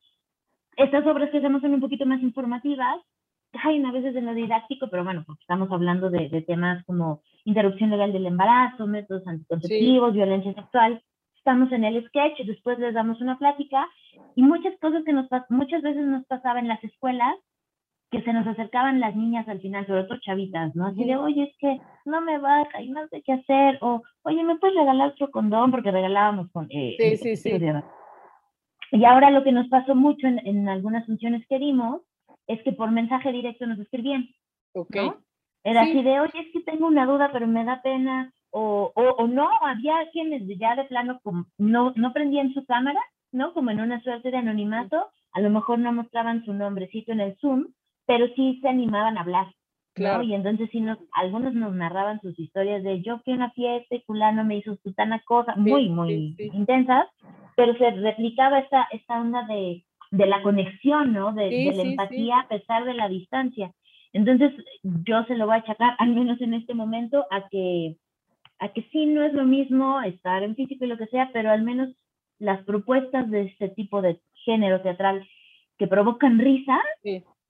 [0.76, 2.96] estas obras que hacemos son un poquito más informativas,
[3.52, 7.22] caen a veces en lo didáctico, pero bueno, porque estamos hablando de, de temas como
[7.44, 11.02] interrupción legal del embarazo, métodos anticonceptivos, violencia sexual.
[11.36, 13.88] Estamos en el sketch, después les damos una plática
[14.36, 17.34] y muchas cosas que nos muchas veces nos pasaba en las escuelas
[18.10, 20.86] que se nos acercaban las niñas al final, sobre todo chavitas, ¿no?
[20.86, 24.42] Así de, oye, es que no me baja y no sé qué hacer, o, oye,
[24.42, 25.70] ¿me puedes regalar otro condón?
[25.70, 26.66] Porque regalábamos con...
[26.70, 27.50] Eh, sí, sí, sí.
[28.92, 32.02] Y ahora lo que nos pasó mucho en, en, algunas funciones que dimos
[32.46, 34.28] es que por mensaje directo nos escribían.
[34.72, 34.96] Ok.
[35.62, 38.32] Era así de, oye, es que tengo una duda, pero me da pena.
[38.50, 43.00] O, o, o no, había quienes ya de plano como no, no prendían su cámara,
[43.30, 43.52] ¿no?
[43.52, 47.36] Como en una suerte de anonimato, a lo mejor no mostraban su nombrecito en el
[47.36, 47.66] Zoom,
[48.06, 49.46] pero sí se animaban a hablar.
[49.94, 50.22] Claro.
[50.22, 53.94] Y entonces sí nos, algunos nos narraban sus historias de yo fui a una fiesta
[53.94, 57.06] y fulano me hizo su tana cosa, muy, muy intensas,
[57.60, 61.34] pero se replicaba esta, esta onda de, de la conexión, ¿no?
[61.34, 63.70] De, de la empatía a pesar de la distancia.
[64.14, 67.96] Entonces, yo se lo voy a achacar, al menos en este momento, a que,
[68.60, 71.50] a que sí no es lo mismo estar en físico y lo que sea, pero
[71.50, 71.90] al menos
[72.38, 75.28] las propuestas de este tipo de género teatral
[75.76, 76.80] que provocan risa,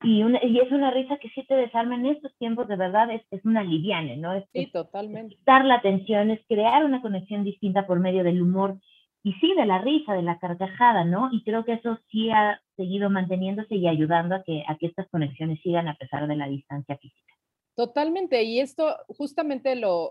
[0.02, 3.12] y, una, y es una risa que sí te desarma en estos tiempos, de verdad,
[3.12, 4.32] es, es una liviane, ¿no?
[4.32, 5.36] Es, sí, totalmente.
[5.46, 8.76] dar la atención, es crear una conexión distinta por medio del humor
[9.22, 11.28] y sí, de la risa, de la carcajada, ¿no?
[11.32, 15.08] Y creo que eso sí ha seguido manteniéndose y ayudando a que, a que estas
[15.10, 17.34] conexiones sigan a pesar de la distancia física.
[17.76, 20.10] Totalmente, y esto justamente lo,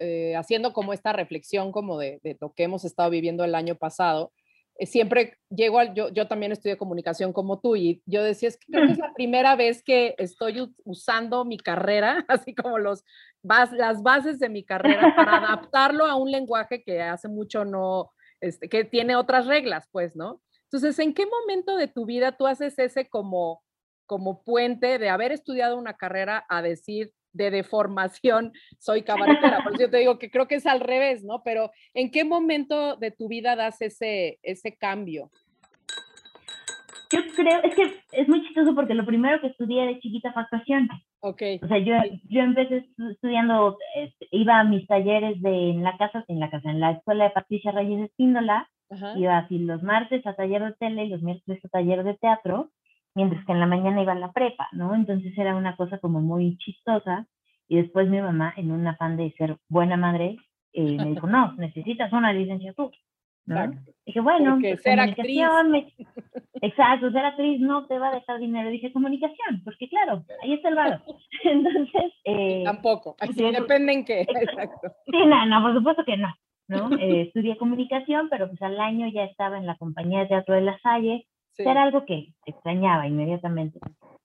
[0.00, 3.74] eh, haciendo como esta reflexión como de, de, lo que hemos estado viviendo el año
[3.76, 4.32] pasado,
[4.78, 8.58] eh, siempre llego al, yo, yo también estudié comunicación como tú y yo decía, es
[8.58, 13.04] que creo que es la primera vez que estoy usando mi carrera, así como los,
[13.42, 18.68] las bases de mi carrera, para adaptarlo a un lenguaje que hace mucho no, este,
[18.68, 20.40] que tiene otras reglas, pues, ¿no?
[20.64, 23.62] Entonces, ¿en qué momento de tu vida tú haces ese como,
[24.06, 29.62] como puente de haber estudiado una carrera a decir, de deformación, soy cabaretera.
[29.62, 31.42] Por eso yo te digo que creo que es al revés, ¿no?
[31.44, 35.30] Pero ¿en qué momento de tu vida das ese, ese cambio?
[37.12, 40.42] Yo creo, es que es muy chistoso porque lo primero que estudié de chiquita fue
[40.42, 40.88] actuación.
[41.20, 41.42] Ok.
[41.62, 41.94] O sea, yo,
[42.28, 46.70] yo empecé estudiando, este, iba a mis talleres de, en la casa, en la casa,
[46.70, 48.68] en la escuela de Patricia Reyes Espíndola,
[49.16, 52.70] iba así los martes a taller de tele y los miércoles a taller de teatro,
[53.14, 54.94] mientras que en la mañana iba a la prepa, ¿no?
[54.94, 57.26] Entonces era una cosa como muy chistosa.
[57.68, 60.36] Y después mi mamá, en un afán de ser buena madre,
[60.72, 62.96] eh, me dijo, no, necesitas una licenciatura.
[63.46, 63.70] ¿No?
[64.04, 65.92] Dije, bueno, pues, ser comunicación, me...
[66.62, 68.70] exacto, ser actriz no te va a dejar dinero.
[68.70, 71.02] Dije, comunicación, porque claro, ahí está el valor.
[71.44, 72.12] Entonces...
[72.24, 74.20] Eh, Tampoco, así depende en qué.
[74.22, 74.92] Exacto.
[75.06, 76.32] Sí, no, no, por supuesto que no.
[76.68, 76.96] ¿no?
[76.98, 80.62] Eh, estudié comunicación, pero pues al año ya estaba en la compañía de teatro de
[80.62, 81.26] La Salle,
[81.58, 83.78] era algo que extrañaba inmediatamente.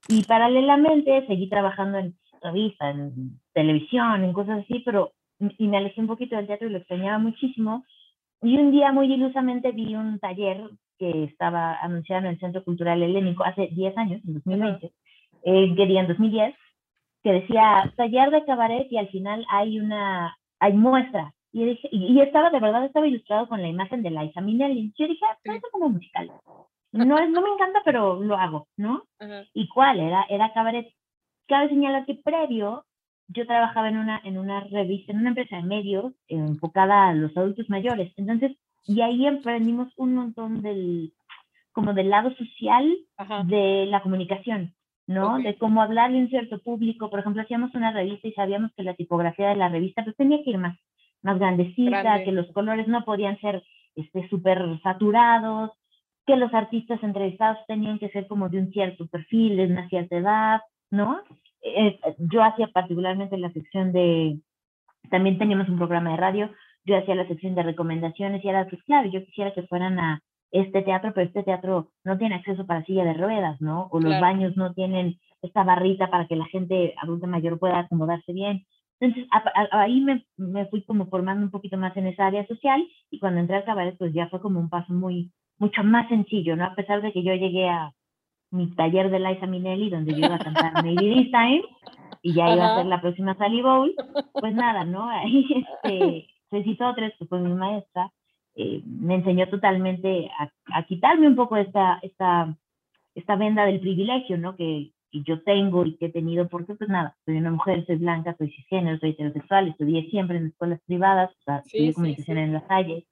[0.10, 5.14] Y paralelamente seguí trabajando en revistas, en televisión, en cosas así, pero
[5.58, 7.84] y me alejé un poquito del teatro y lo extrañaba muchísimo.
[8.42, 13.02] Y un día muy ilusamente vi un taller que estaba anunciado en el Centro Cultural
[13.02, 14.92] Helénico hace 10 años, en 2020,
[15.44, 16.56] eh, que día en 2010,
[17.24, 21.34] que decía taller de cabaret y al final hay una, hay muestra.
[21.52, 24.94] Y, dije, y, estaba, de verdad, estaba ilustrado con la imagen de Liza Minnelli.
[24.98, 26.32] Yo dije, ah, es como musical.
[26.94, 29.04] No, es, no me encanta, pero lo hago, ¿no?
[29.54, 30.00] ¿Y cuál?
[30.00, 30.88] Era, era cabaret.
[31.48, 32.86] Cabe señalar que previo
[33.34, 37.36] yo trabajaba en una, en una revista, en una empresa de medios enfocada a los
[37.36, 38.14] adultos mayores.
[38.18, 41.14] Entonces, y ahí emprendimos un montón del,
[41.72, 42.98] como del lado social
[43.46, 44.74] de la comunicación,
[45.08, 45.40] ¿no?
[45.40, 47.10] De cómo hablarle a un cierto público.
[47.10, 50.44] Por ejemplo, hacíamos una revista y sabíamos que la tipografía de la revista pues tenía
[50.44, 50.78] que ir más,
[51.22, 53.64] más grandecita, que los colores no podían ser
[53.96, 55.72] este súper saturados,
[56.26, 60.18] que los artistas entrevistados tenían que ser como de un cierto perfil, de una cierta
[60.18, 61.22] edad, ¿no?
[61.62, 64.40] Eh, yo hacía particularmente la sección de,
[65.10, 66.50] también teníamos un programa de radio,
[66.86, 70.22] yo hacía la sección de recomendaciones y era, pues claro, yo quisiera que fueran a
[70.52, 73.88] este teatro, pero este teatro no tiene acceso para silla de ruedas, ¿no?
[73.92, 78.34] O los baños no tienen esta barrita para que la gente adulta mayor pueda acomodarse
[78.34, 78.66] bien.
[79.00, 79.28] Entonces,
[79.72, 83.40] ahí me, me, fui como formando un poquito más en esa área social y cuando
[83.40, 86.66] entré al cabaret, pues ya fue como un paso muy, mucho más sencillo, ¿no?
[86.66, 87.94] A pesar de que yo llegué a
[88.52, 91.64] mi taller de Liza Minelli, donde yo iba a cantar Maybe This Time,
[92.22, 93.94] y ya iba a ser la próxima Sally Bowl,
[94.34, 95.10] pues nada, ¿no?
[95.10, 98.12] Ahí, este, Ceci Sotres, que fue mi maestra,
[98.56, 102.56] eh, me enseñó totalmente a, quitarme un poco esta, esta,
[103.16, 104.56] esta venda del privilegio, ¿no?
[104.56, 108.34] Que, yo tengo y que he tenido, porque pues nada, soy una mujer, soy blanca,
[108.38, 112.64] soy cisgénero, soy heterosexual, estudié siempre en escuelas privadas, o sea, estudié comunicación en las
[112.64, 113.04] calles.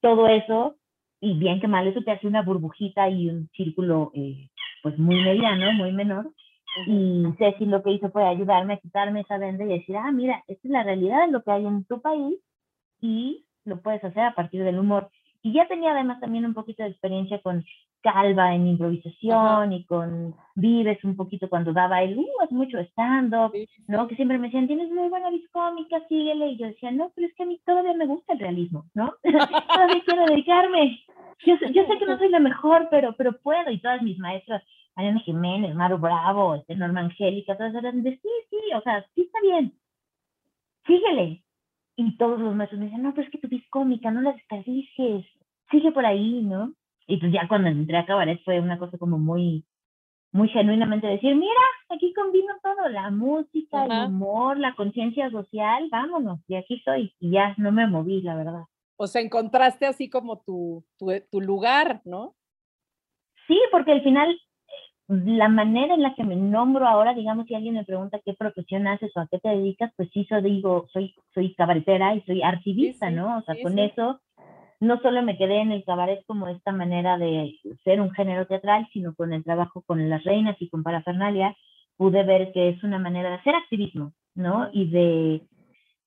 [0.00, 0.74] Todo eso,
[1.20, 4.48] y bien que mal, eso te hace una burbujita y un círculo eh,
[4.82, 6.30] pues muy mediano, muy menor.
[6.86, 10.42] Y Ceci lo que hizo fue ayudarme a quitarme esa venda y decir, ah, mira,
[10.48, 12.38] esta es la realidad de lo que hay en tu país
[13.00, 15.10] y lo puedes hacer a partir del humor.
[15.42, 17.64] Y ya tenía además también un poquito de experiencia con
[18.02, 23.52] Calva en improvisación y con Vives un poquito cuando daba el, uh, es mucho stand-up,
[23.86, 24.08] ¿no?
[24.08, 26.48] Que siempre me decían, tienes muy buena viscómica, síguele.
[26.48, 29.14] Y yo decía, no, pero es que a mí todavía me gusta el realismo, ¿no?
[29.22, 31.00] todavía quiero dedicarme.
[31.46, 33.70] Yo, yo, sé que no soy la mejor, pero, pero puedo.
[33.70, 34.62] Y todas mis maestras,
[34.96, 39.22] Mariana Jiménez, Maru Bravo, este, Norma Angélica, todas eran de sí, sí, o sea, sí
[39.22, 39.72] está bien.
[40.86, 41.42] Síguele.
[41.96, 45.26] Y todos los maestros me decían, no, pero es que tu viscómica, no la desperdicies,
[45.70, 46.74] sigue por ahí, ¿no?
[47.06, 49.64] Y pues ya cuando entré a cabaret fue una cosa como muy,
[50.32, 51.52] muy genuinamente decir, mira,
[51.90, 57.30] aquí combino todo, la música, el humor, la conciencia social, vámonos, y aquí estoy, y
[57.32, 58.64] ya no me moví, la verdad.
[58.96, 62.34] O sea, encontraste así como tu, tu, tu lugar, ¿no?
[63.46, 64.38] Sí, porque al final
[65.08, 68.86] la manera en la que me nombro ahora, digamos, si alguien me pregunta qué profesión
[68.86, 72.42] haces o a qué te dedicas, pues sí, yo digo, soy, soy cabaretera y soy
[72.42, 73.38] archivista, ¿no?
[73.38, 74.20] O sea, con eso
[74.82, 78.88] no solo me quedé en el cabaret como esta manera de ser un género teatral,
[78.92, 81.56] sino con el trabajo con las reinas y con parafernalia,
[81.96, 84.70] pude ver que es una manera de hacer activismo, ¿no?
[84.72, 85.42] Y de,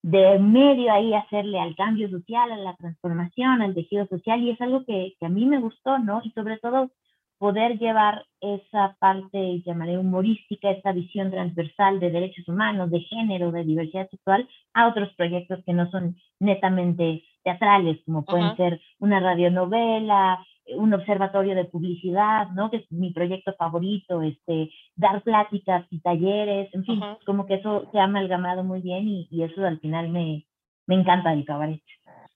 [0.02, 4.60] de medio ahí hacerle al cambio social, a la transformación, al tejido social, y es
[4.60, 6.20] algo que, que a mí me gustó, ¿no?
[6.26, 6.92] Y sobre todo
[7.38, 13.64] poder llevar esa parte, llamaré humorística, esa visión transversal de derechos humanos, de género, de
[13.64, 20.46] diversidad sexual, a otros proyectos que no son netamente teatrales, como pueden ser una radionovela,
[20.76, 22.70] un observatorio de publicidad, ¿no?
[22.70, 27.88] Que es mi proyecto favorito, este, dar pláticas y talleres, en fin, como que eso
[27.94, 30.46] se ha amalgamado muy bien y, y eso al final me,
[30.88, 31.82] me encanta del cabaret.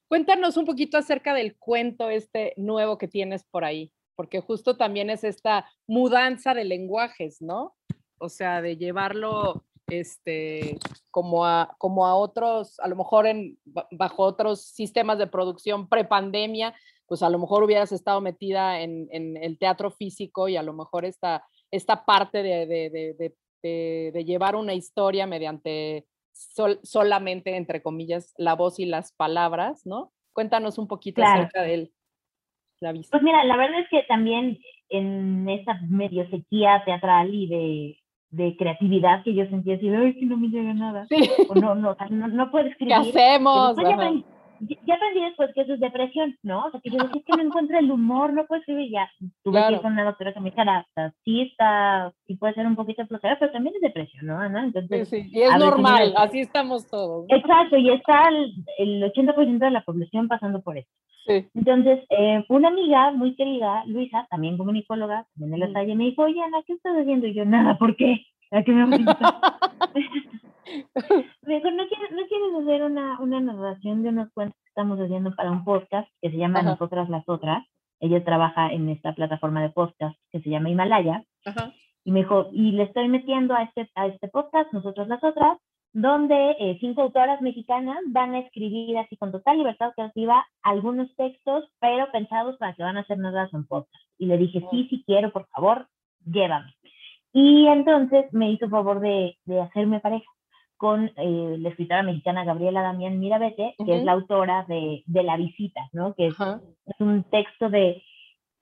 [0.08, 5.10] Cuéntanos un poquito acerca del cuento este nuevo que tienes por ahí porque justo también
[5.10, 7.78] es esta mudanza de lenguajes, ¿no?
[8.18, 10.78] O sea, de llevarlo este,
[11.12, 13.58] como, a, como a otros, a lo mejor en,
[13.92, 16.76] bajo otros sistemas de producción prepandemia,
[17.08, 21.06] pues a lo mejor hubieras estado metida en, el teatro físico y a lo mejor
[21.06, 23.34] esta, esta parte de,
[24.26, 26.06] llevar una historia mediante
[26.84, 30.14] solamente, entre comillas, la voz y las palabras, ¿no?
[30.34, 31.94] Cuéntanos un poquito acerca de él.
[32.80, 34.58] Pues mira, la verdad es que también
[34.90, 37.99] en esa medio sequía teatral y de,
[38.32, 41.08] de creatividad que yo sentía así, ay, que no me llega nada.
[41.50, 42.96] O no, no, no, no puedo escribir.
[42.96, 43.76] ¿Qué hacemos?
[44.60, 46.66] Ya aprendí después que eso es depresión, ¿no?
[46.66, 49.10] O sea, que yo decía que no encuentro el humor, no puedo escribir ya.
[49.44, 50.86] Tuve que ir con una doctora que me dijera,
[51.24, 54.60] sí está, sí puede ser un poquito flojera, pero también es depresión, ¿no?
[54.60, 55.30] Entonces, sí, sí.
[55.32, 57.26] Y es normal, así estamos todos.
[57.30, 60.90] Exacto, y está el, el 80% de la población pasando por eso.
[61.26, 61.48] Sí.
[61.54, 66.24] Entonces, eh, una amiga muy querida, Luisa, también comunicóloga, también de la calle, me dijo,
[66.24, 67.28] oye, Ana, ¿qué estás haciendo?
[67.28, 68.26] Y yo, nada, ¿por qué?
[68.52, 68.86] ¿A qué me
[71.42, 75.36] Mejor no quieres, no quieres hacer una, una narración de unos cuentos que estamos haciendo
[75.36, 77.66] para un podcast que se llama Nosotras las Otras.
[78.00, 81.24] Ella trabaja en esta plataforma de podcast que se llama Himalaya.
[82.06, 85.58] Y me dijo, y le estoy metiendo a este, a este podcast, Nosotras las Otras,
[85.92, 91.66] donde eh, cinco autoras mexicanas van a escribir así con total libertad creativa algunos textos,
[91.80, 94.04] pero pensados para que van a ser narradas en podcast.
[94.18, 95.88] Y le dije, sí, sí quiero, por favor,
[96.26, 96.74] llévame.
[97.34, 100.26] Y entonces me hizo favor de, de hacerme pareja
[100.80, 105.36] con eh, la escritora mexicana Gabriela Damián Mirabete, que es la autora de, de La
[105.36, 106.14] Visita, ¿no?
[106.16, 106.36] Que es,
[107.00, 108.02] un texto de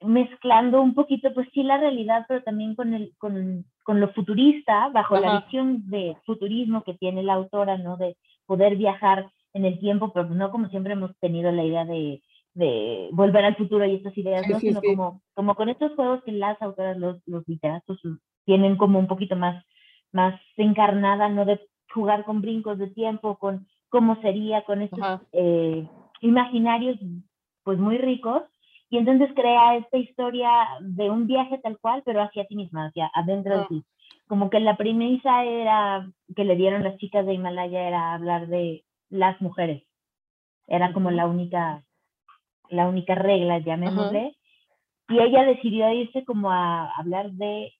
[0.01, 4.89] mezclando un poquito, pues sí, la realidad, pero también con, el, con, con lo futurista,
[4.89, 7.97] bajo la visión de futurismo que tiene la autora, ¿no?
[7.97, 12.23] De poder viajar en el tiempo, pero no como siempre hemos tenido la idea de,
[12.55, 14.59] de volver al futuro y estas ideas, ¿no?
[14.59, 18.01] sino Como, como con estos juegos que las autoras, los, los literatos
[18.43, 19.63] tienen como un poquito más,
[20.11, 21.45] más encarnada, ¿no?
[21.45, 21.59] De
[21.93, 25.87] jugar con brincos de tiempo, con cómo sería, con estos eh,
[26.21, 26.97] imaginarios
[27.63, 28.43] pues muy ricos.
[28.89, 33.11] Y entonces crea esta historia de un viaje tal cual, pero hacia ti misma, hacia
[33.13, 33.83] adentro de ti.
[34.27, 38.85] Como que la premisa era, que le dieron las chicas de Himalaya, era hablar de
[39.09, 39.83] las mujeres.
[40.67, 41.83] Era como la única,
[42.69, 44.37] la única regla, llamémosle.
[45.09, 47.73] Y ella decidió irse como a hablar de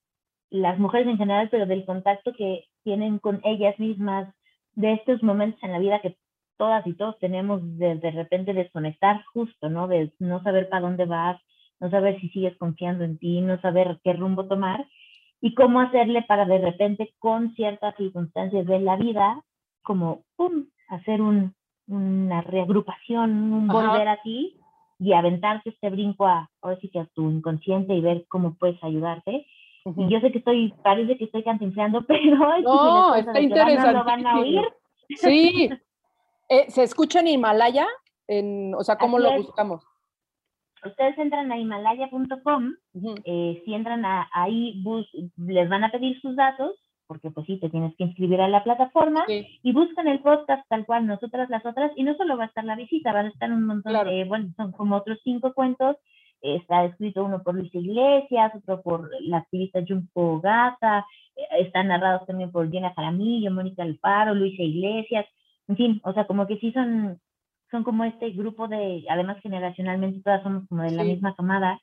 [0.50, 4.34] las mujeres en general, pero del contacto que tienen con ellas mismas,
[4.76, 6.16] de estos momentos en la vida que
[6.56, 9.90] todas y todos tenemos de, de repente desconectar justo, ¿no?
[9.90, 11.38] De no saber para dónde vas,
[11.82, 14.88] no saber si sigues confiando en ti, no saber qué rumbo tomar
[15.42, 19.44] y cómo hacerle para de repente con ciertas circunstancias de la vida,
[19.82, 21.54] como, ¡pum!, hacer un,
[21.88, 24.62] una reagrupación, un volver a ti
[24.98, 28.82] y aventarte este brinco a, ahora sí que a tu inconsciente y ver cómo puedes
[28.82, 29.46] ayudarte.
[29.96, 33.94] Y yo sé que estoy, parece que estoy cantinflando, pero no, está interesante.
[33.94, 34.62] lo van a oír.
[35.16, 35.70] Sí,
[36.50, 37.86] Eh, ¿Se escucha en Himalaya?
[38.28, 39.86] En, o sea, ¿cómo lo buscamos?
[40.86, 42.74] Ustedes entran a himalaya.com,
[43.26, 44.82] eh, si entran a, ahí,
[45.38, 46.72] les van a pedir sus datos,
[47.08, 50.86] porque pues sí, te tienes que inscribir a la plataforma, y buscan el podcast tal
[50.86, 53.52] cual nosotras las otras, y no solo va a estar la visita, van a estar
[53.52, 55.98] un montón de, bueno, son como otros cinco cuentos,
[56.42, 62.26] está escrito uno por Luisa Iglesias, otro por la activista Junko Gata, eh, están narrados
[62.28, 65.26] también por Gina Jaramillo, Mónica Alfaro, Luisa Iglesias,
[65.68, 67.20] en fin, o sea, como que sí son,
[67.72, 71.80] son como este grupo de, además generacionalmente todas somos como de la misma camada,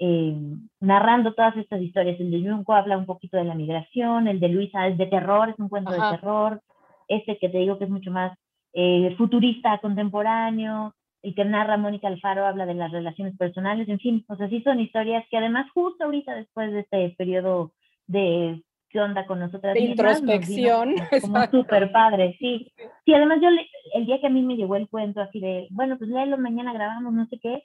[0.00, 0.36] eh,
[0.80, 2.20] narrando todas estas historias.
[2.20, 5.50] El de Junco habla un poquito de la migración, el de Luisa es de terror,
[5.50, 6.60] es un cuento de terror,
[7.08, 8.36] este que te digo que es mucho más
[8.72, 14.24] eh, futurista, contemporáneo, y que narra Mónica Alfaro habla de las relaciones personales, en fin,
[14.28, 17.72] o sea, sí son historias que además justo ahorita después de este periodo
[18.06, 22.72] de qué onda con nosotras de introspección como súper padre sí.
[23.04, 23.14] Sí.
[23.14, 23.48] Además yo
[23.94, 26.72] el día que a mí me llegó el cuento así de bueno pues léelo mañana
[26.72, 27.62] grabamos no sé qué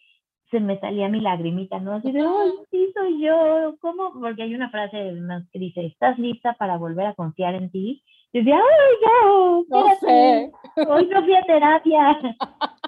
[0.52, 4.54] se me salía mi lagrimita no así de ay sí soy yo cómo porque hay
[4.54, 8.58] una frase más que dice estás lista para volver a confiar en ti y decía
[8.58, 10.52] ay yo no sé.
[10.90, 12.20] hoy no fui a terapia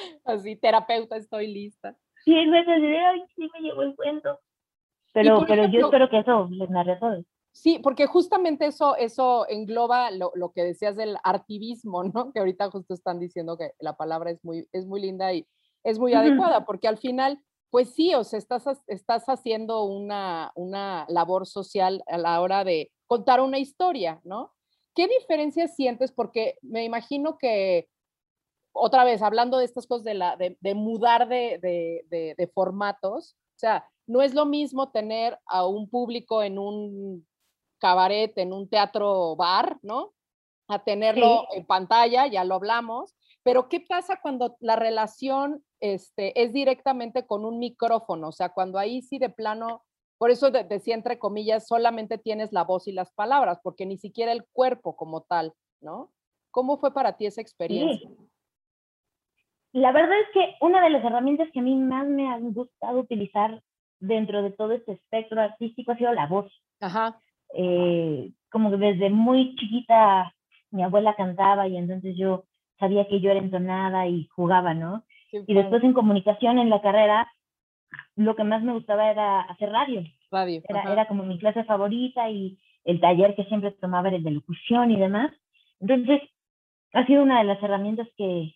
[0.24, 4.38] así terapeuta estoy lista sí ay sí me llegó el cuento
[5.12, 7.24] pero, pero yo espero que eso les narre a todos.
[7.52, 12.32] Sí, porque justamente eso, eso engloba lo, lo, que decías del artivismo, ¿no?
[12.32, 15.46] Que ahorita justo están diciendo que la palabra es muy, es muy linda y
[15.82, 21.06] es muy adecuada, porque al final, pues sí, o sea, estás, estás haciendo una, una
[21.08, 24.52] labor social a la hora de contar una historia, ¿no?
[24.94, 26.12] ¿Qué diferencia sientes?
[26.12, 27.88] Porque me imagino que,
[28.72, 33.36] otra vez, hablando de estas cosas de, la, de, de mudar de, de, de formatos,
[33.56, 37.26] o sea, no es lo mismo tener a un público en un
[37.78, 40.12] cabaret, en un teatro bar, ¿no?
[40.68, 43.16] A tenerlo en pantalla, ya lo hablamos.
[43.42, 48.28] Pero ¿qué pasa cuando la relación este, es directamente con un micrófono?
[48.28, 49.84] O sea, cuando ahí sí de plano,
[50.18, 54.32] por eso decía entre comillas, solamente tienes la voz y las palabras, porque ni siquiera
[54.32, 56.12] el cuerpo como tal, ¿no?
[56.50, 58.10] ¿Cómo fue para ti esa experiencia?
[59.72, 63.00] La verdad es que una de las herramientas que a mí más me ha gustado
[63.00, 63.62] utilizar
[64.00, 66.50] dentro de todo este espectro artístico ha sido la voz.
[66.80, 67.20] Ajá.
[67.54, 70.34] Eh, como que desde muy chiquita
[70.70, 72.44] mi abuela cantaba y entonces yo
[72.78, 75.04] sabía que yo era entonada y jugaba, ¿no?
[75.32, 77.30] y después en comunicación en la carrera,
[78.16, 80.02] lo que más me gustaba era hacer radio.
[80.30, 80.60] Radio.
[80.68, 84.32] Era, era como mi clase favorita y el taller que siempre tomaba era el de
[84.32, 85.30] locución y demás.
[85.80, 86.20] Entonces,
[86.92, 88.54] ha sido una de las herramientas que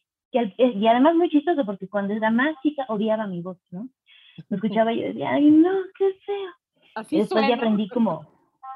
[0.56, 3.88] y además muy chistoso porque cuando era más chica odiaba mi voz, ¿no?
[4.48, 6.50] Me escuchaba y yo decía, ay, no, qué feo.
[6.96, 8.26] Así y después ya aprendí como,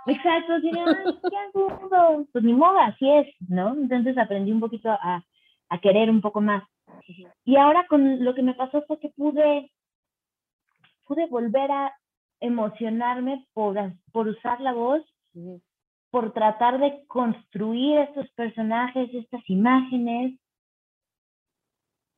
[0.08, 0.54] Exacto,
[2.32, 3.74] pues ni modo, así es, ¿no?
[3.74, 5.22] Entonces aprendí un poquito a,
[5.68, 6.64] a, querer un poco más.
[7.44, 9.70] Y ahora con lo que me pasó fue que pude,
[11.04, 11.92] pude volver a
[12.40, 13.76] emocionarme por,
[14.12, 15.02] por usar la voz,
[16.10, 20.38] por tratar de construir estos personajes, estas imágenes,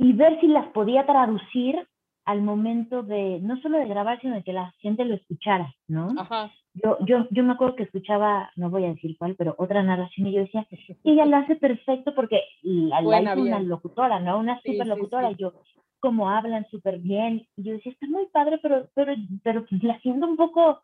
[0.01, 1.87] y ver si las podía traducir
[2.25, 6.09] al momento de, no solo de grabar, sino de que la gente lo escuchara, ¿no?
[6.17, 6.51] Ajá.
[6.73, 10.29] Yo, yo, yo me acuerdo que escuchaba, no voy a decir cuál, pero otra narración
[10.29, 10.67] y yo decía,
[11.05, 14.39] ella lo hace perfecto porque la, la hizo una locutora, ¿no?
[14.39, 15.33] Una super locutora.
[15.33, 15.53] Y yo,
[16.01, 17.47] cómo hablan súper bien.
[17.57, 20.83] Y yo decía, está muy padre, pero, pero, pero pues, la siento un poco,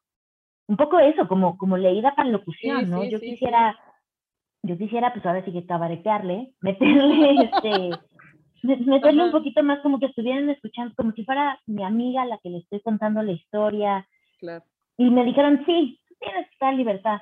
[0.69, 3.03] un poco eso, como, como leída para locución, ¿no?
[3.05, 3.79] yo quisiera,
[4.63, 7.91] yo quisiera, pues ahora sí que cabaretearle, meterle, este,
[8.67, 12.51] meterle un poquito más como que estuvieran escuchando, como si fuera mi amiga la que
[12.51, 14.07] le estoy contando la historia.
[14.41, 14.65] Claro.
[14.99, 17.21] Y me dijeron, sí, tienes toda libertad.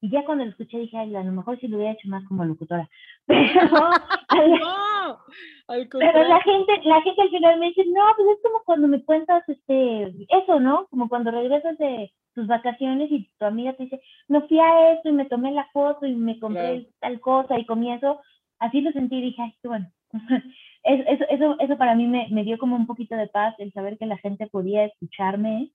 [0.00, 2.24] Y ya cuando lo escuché dije, Ay, a lo mejor sí lo hubiera hecho más
[2.26, 2.88] como locutora.
[3.26, 3.62] Pero,
[4.28, 5.18] no,
[5.66, 9.04] pero la gente, la gente al final me dice, no, pues es como cuando me
[9.04, 10.86] cuentas este, eso, ¿no?
[10.90, 15.08] Como cuando regresas de tus vacaciones y tu amiga te dice, no fui a esto
[15.08, 18.20] y me tomé la foto y me compré tal cosa y comí eso.
[18.58, 19.90] Así lo sentí y dije, ay, qué bueno.
[20.84, 23.98] eso, eso, eso para mí me, me dio como un poquito de paz el saber
[23.98, 25.70] que la gente podía escucharme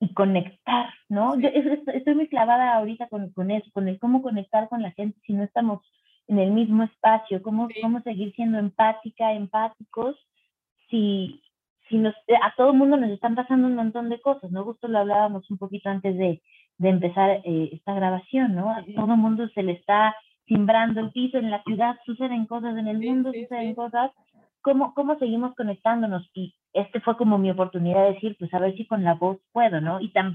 [0.00, 1.38] y conectar, ¿no?
[1.38, 5.18] Yo estoy muy clavada ahorita con, con, eso, con el cómo conectar con la gente
[5.24, 5.80] si no estamos
[6.26, 10.16] en el mismo espacio, cómo, cómo seguir siendo empática, empáticos,
[10.90, 11.42] si,
[11.88, 14.64] si nos, a todo el mundo nos están pasando un montón de cosas, ¿no?
[14.64, 16.42] Justo lo hablábamos un poquito antes de,
[16.78, 18.70] de empezar eh, esta grabación, ¿no?
[18.70, 20.16] A todo el mundo se le está
[20.46, 24.10] simbrando el piso, en la ciudad suceden cosas, en el mundo suceden cosas,
[24.60, 26.28] ¿cómo, cómo seguimos conectándonos?
[26.34, 29.38] Y este fue como mi oportunidad de decir, pues a ver si con la voz
[29.52, 30.00] puedo, ¿no?
[30.00, 30.34] Y tan,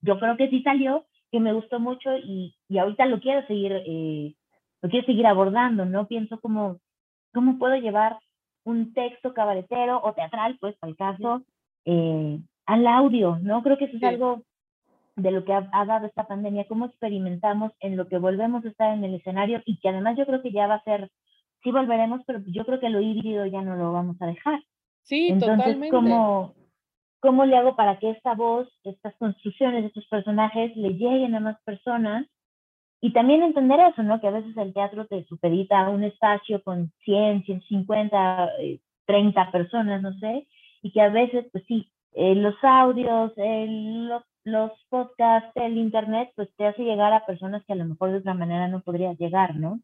[0.00, 3.72] yo creo que sí salió, que me gustó mucho y, y ahorita lo quiero seguir,
[3.72, 4.34] eh,
[4.82, 6.06] lo quiero seguir abordando, ¿no?
[6.06, 6.78] Pienso como,
[7.32, 8.18] ¿cómo puedo llevar
[8.64, 11.42] un texto cabaretero o teatral, pues, el caso,
[11.84, 13.62] eh, al audio, ¿no?
[13.62, 14.42] Creo que eso es algo
[15.16, 18.68] de lo que ha, ha, dado esta pandemia, cómo experimentamos en lo que volvemos a
[18.68, 21.10] estar en el escenario y que además yo creo que ya va a ser
[21.64, 24.60] sí volveremos, pero yo creo que lo híbrido ya no lo vamos a dejar.
[25.02, 25.90] Sí, Entonces, totalmente.
[25.90, 26.54] ¿cómo,
[27.20, 31.60] ¿cómo le hago para que esta voz, estas construcciones, estos personajes le lleguen a más
[31.64, 32.26] personas?
[33.00, 34.20] Y también entender eso, ¿no?
[34.20, 38.50] Que a veces el teatro te supedita un espacio con 100, 150,
[39.06, 40.46] 30 personas, no sé,
[40.82, 46.48] y que a veces, pues sí, eh, los audios, los, los podcasts, el internet, pues
[46.56, 49.56] te hace llegar a personas que a lo mejor de otra manera no podrías llegar,
[49.56, 49.80] ¿no?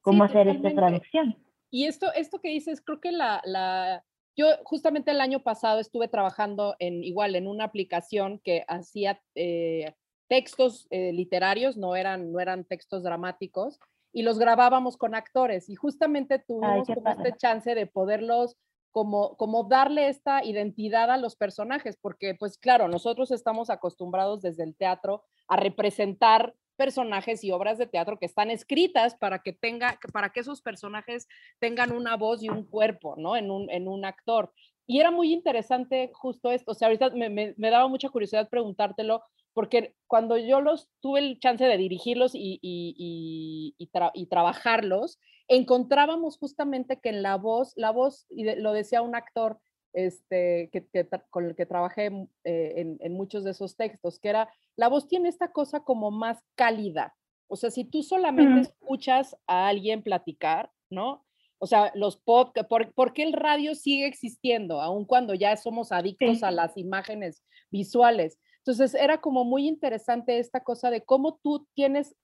[0.00, 1.36] cómo hacer esta traducción.
[1.70, 4.04] Y esto, esto que dices, creo que la, la,
[4.36, 9.94] yo justamente el año pasado estuve trabajando en igual en una aplicación que hacía eh,
[10.28, 13.78] textos eh, literarios, no eran, no eran textos dramáticos,
[14.12, 15.68] y los grabábamos con actores.
[15.68, 18.56] Y justamente tuvimos como este chance de poderlos
[18.90, 24.64] como, como darle esta identidad a los personajes, porque pues claro, nosotros estamos acostumbrados desde
[24.64, 29.98] el teatro a representar personajes y obras de teatro que están escritas para que tenga,
[30.14, 31.28] para que esos personajes
[31.58, 33.36] tengan una voz y un cuerpo, ¿no?
[33.36, 34.50] En un, en un actor.
[34.86, 39.22] Y era muy interesante justo esto, o sea, ahorita me, me, daba mucha curiosidad preguntártelo,
[39.52, 46.38] porque cuando yo los tuve el chance de dirigirlos y, y, y, y trabajarlos, encontrábamos
[46.38, 49.58] justamente que en la voz, la voz, y lo decía un actor,
[49.92, 52.06] este, que, con el que trabajé
[52.44, 56.10] eh, en, en, muchos de esos textos, que era, la voz tiene esta cosa como
[56.10, 57.16] más cálida.
[57.48, 61.24] O sea, si tú solamente escuchas a alguien platicar, ¿no?
[61.58, 66.42] O sea, los podcasts, por, qué el radio sigue existiendo, aun cuando ya somos adictos
[66.42, 68.38] a las imágenes visuales?
[68.64, 72.14] Entonces, era como muy interesante esta cosa de cómo tú tienes,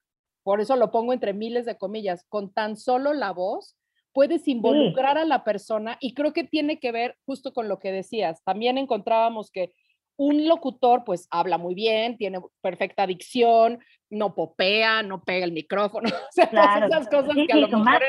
[0.43, 3.75] por eso lo pongo entre miles de comillas, con tan solo la voz,
[4.13, 7.91] puedes involucrar a la persona y creo que tiene que ver justo con lo que
[7.91, 8.43] decías.
[8.43, 9.73] También encontrábamos que
[10.17, 13.79] un locutor pues habla muy bien, tiene perfecta dicción,
[14.09, 18.01] no popea, no pega el micrófono, o sea, todas esas cosas que a lo mejor...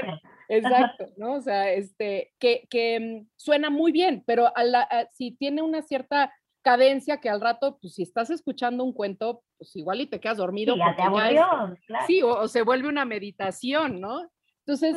[0.48, 1.34] exacto, ¿no?
[1.34, 5.82] O sea, este, que, que mm, suena muy bien, pero a la, si tiene una
[5.82, 6.32] cierta
[6.68, 10.36] cadencia que al rato, pues si estás escuchando un cuento, pues igual y te quedas
[10.36, 10.74] dormido.
[10.74, 11.74] Sí, te claro.
[12.06, 14.28] sí o, se vuelve una meditación, ¿no?
[14.66, 14.94] Entonces,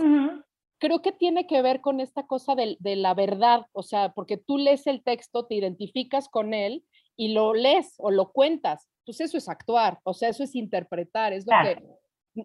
[0.80, 4.36] creo que tiene que ver con esta cosa de, de, la verdad, o sea, porque
[4.36, 6.84] tú lees el texto, te identificas con él
[7.16, 11.32] y lo lees o lo cuentas, pues eso es actuar, o sea, eso es interpretar,
[11.32, 11.82] es lo que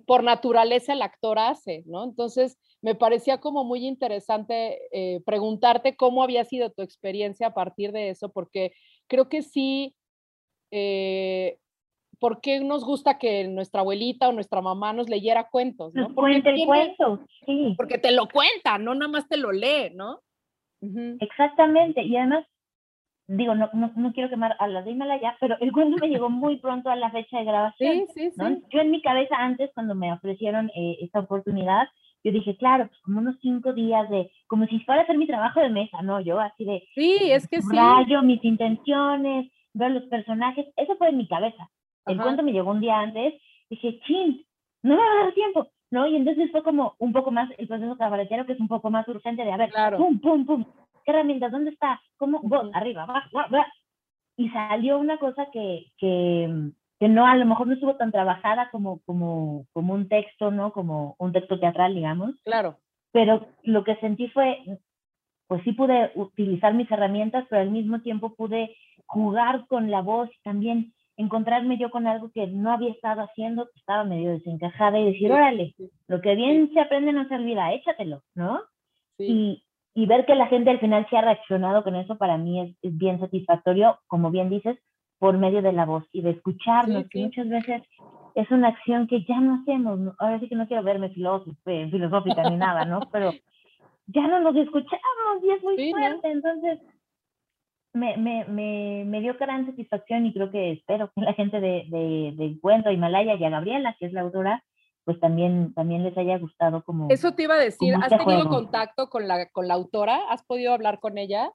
[0.06, 2.04] por naturaleza el actor hace, ¿no?
[2.04, 7.92] Entonces, me parecía como muy interesante eh, preguntarte cómo había sido tu experiencia a partir
[7.92, 8.72] de eso, porque
[9.06, 9.94] creo que sí,
[10.70, 11.58] eh,
[12.18, 15.94] ¿por qué nos gusta que nuestra abuelita o nuestra mamá nos leyera cuentos?
[15.94, 16.14] ¿no?
[16.14, 17.74] Porque cuente el cuento, sí.
[17.76, 20.20] Porque te lo cuenta, no nada más te lo lee, ¿no?
[21.20, 22.46] Exactamente, y además,
[23.26, 26.58] digo, no, no, quiero quemar a la dímela ya, pero el cuento me llegó muy
[26.58, 27.92] pronto a la fecha de grabación.
[27.92, 28.62] Sí, sí, sí.
[28.70, 31.88] Yo en mi cabeza antes, cuando me ofrecieron eh, esta oportunidad,
[32.26, 35.28] yo dije, claro, pues como unos cinco días de, como si fuera a hacer mi
[35.28, 36.20] trabajo de mesa, ¿no?
[36.20, 36.82] Yo así de...
[36.92, 37.68] Sí, es que sí.
[37.76, 41.70] Rayo, mis intenciones, ver los personajes, eso fue en mi cabeza.
[42.04, 43.34] El cuento me llegó un día antes,
[43.70, 44.44] dije, chin,
[44.82, 46.08] no me va a dar tiempo, ¿no?
[46.08, 49.06] Y entonces fue como un poco más el proceso cabaretero, que es un poco más
[49.06, 50.64] urgente de, a ver, pum, pum, pum.
[51.04, 51.52] ¿Qué herramientas?
[51.52, 52.00] ¿Dónde está?
[52.16, 52.40] ¿Cómo?
[52.42, 53.28] Vos, arriba, abajo,
[54.36, 58.70] Y salió una cosa que, que, que, no, a lo mejor no estuvo tan trabajada
[58.70, 60.72] como, como, como un texto, ¿no?
[60.72, 62.34] Como un texto teatral, digamos.
[62.44, 62.78] Claro.
[63.12, 64.58] Pero lo que sentí fue,
[65.46, 68.76] pues sí pude utilizar mis herramientas, pero al mismo tiempo pude
[69.06, 73.66] jugar con la voz y también encontrarme yo con algo que no había estado haciendo,
[73.66, 75.74] que estaba medio desencajada y decir, órale,
[76.08, 78.60] lo que bien se aprende no se olvida, échatelo, ¿no?
[79.18, 82.60] Y, y, ver que la gente al final se ha reaccionado con eso para mí
[82.60, 84.76] es, es bien satisfactorio, como bien dices,
[85.18, 87.82] por medio de la voz y de escucharnos, que muchas veces
[88.34, 92.50] es una acción que ya no hacemos, ahora sí que no quiero verme eh, filosófica
[92.50, 93.00] ni nada, ¿no?
[93.12, 93.32] Pero
[94.08, 96.80] ya no nos escuchamos y es muy fuerte, entonces
[97.94, 101.86] me, me, me, me, dio gran satisfacción y creo que espero que la gente de,
[101.88, 104.62] de, de Encuentro, Himalaya y a Gabriela, que es la autora,
[105.04, 107.08] pues también, también les haya gustado como...
[107.10, 110.20] Eso te iba a decir, ¿has este tenido contacto con la, con la autora?
[110.28, 111.50] ¿Has podido hablar con ella?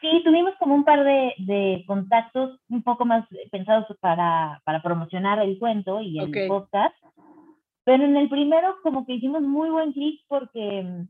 [0.00, 5.38] Sí, tuvimos como un par de, de contactos un poco más pensados para, para promocionar
[5.40, 6.94] el cuento y el podcast,
[7.84, 11.08] pero en el primero como que hicimos muy buen clic porque mm,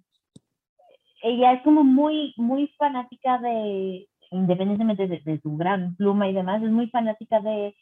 [1.23, 6.71] ella es como muy, muy fanática de, independientemente de, su gran pluma y demás, es
[6.71, 7.77] muy fanática de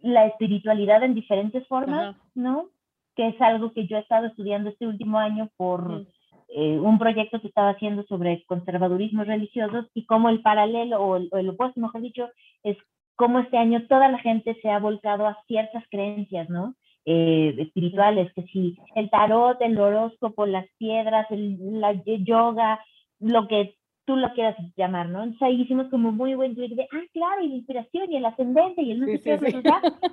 [0.00, 2.68] la espiritualidad en diferentes formas, ¿no?
[3.16, 6.06] Que es algo que yo he estado estudiando este último año por
[6.48, 11.28] eh, un proyecto que estaba haciendo sobre conservadurismos religiosos y cómo el paralelo o el,
[11.32, 12.28] o el opuesto, mejor dicho,
[12.62, 12.76] es
[13.16, 16.74] cómo este año toda la gente se ha volcado a ciertas creencias, ¿no?
[17.06, 22.80] Eh, espirituales, que si el tarot, el horóscopo, las piedras, el, la yoga,
[23.20, 23.76] lo que
[24.06, 25.22] tú lo quieras llamar, ¿no?
[25.22, 28.24] Entonces ahí hicimos como muy buen clic de, ah, claro, y la inspiración y el
[28.24, 29.38] ascendente y el no sé qué,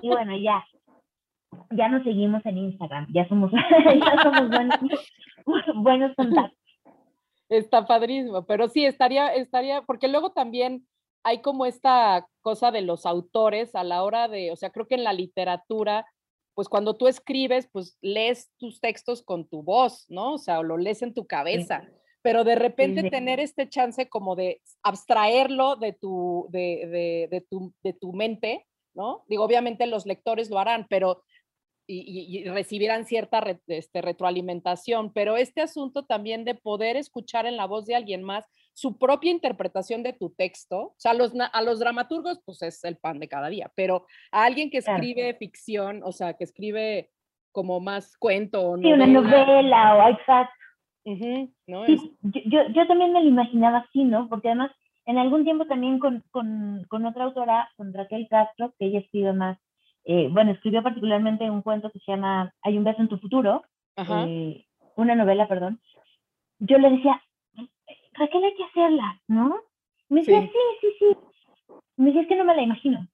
[0.02, 0.66] y bueno, ya,
[1.72, 3.52] ya nos seguimos en Instagram, ya somos,
[4.06, 4.78] ya somos buenos,
[5.76, 6.58] buenos contactos.
[7.50, 10.88] Está padrísimo, pero sí, estaría, estaría, porque luego también
[11.24, 14.96] hay como esta cosa de los autores a la hora de, o sea, creo que
[14.96, 16.06] en la literatura,
[16.56, 20.34] pues cuando tú escribes, pues lees tus textos con tu voz, ¿no?
[20.34, 21.88] O sea, lo lees en tu cabeza
[22.22, 27.94] pero de repente tener este chance como de abstraerlo de tu, de, de, tu, de
[27.94, 29.24] tu mente, ¿no?
[29.28, 31.24] Digo, obviamente los lectores lo harán, pero
[31.92, 37.86] y, recibirán cierta este, retroalimentación, pero este asunto también de poder escuchar en la voz
[37.86, 41.80] de alguien más su propia interpretación de tu texto, o sea, a los, a los
[41.80, 46.12] dramaturgos, pues es el pan de cada día, pero a alguien que escribe ficción, o
[46.12, 47.10] sea, que escribe
[47.52, 50.56] como más cuento o sí, una novela o exacto
[51.68, 51.88] ¿no?
[51.88, 54.30] yo, yo, también me lo imaginaba así, ¿no?
[54.30, 54.72] Porque además,
[55.06, 59.34] en algún tiempo también con, con, con otra autora, con Raquel Castro, que ella escribe
[59.34, 59.58] más,
[60.04, 63.64] eh, bueno, escribió particularmente un cuento que se llama Hay un beso en tu futuro,
[63.98, 65.80] eh, una novela, perdón.
[66.60, 67.22] Yo le decía,
[68.14, 69.62] Raquel, hay que hacerla, ¿no?
[70.10, 70.50] Me decía, sí,
[70.82, 71.76] sí, sí.
[71.98, 73.08] Me decía, es que no me la imagino.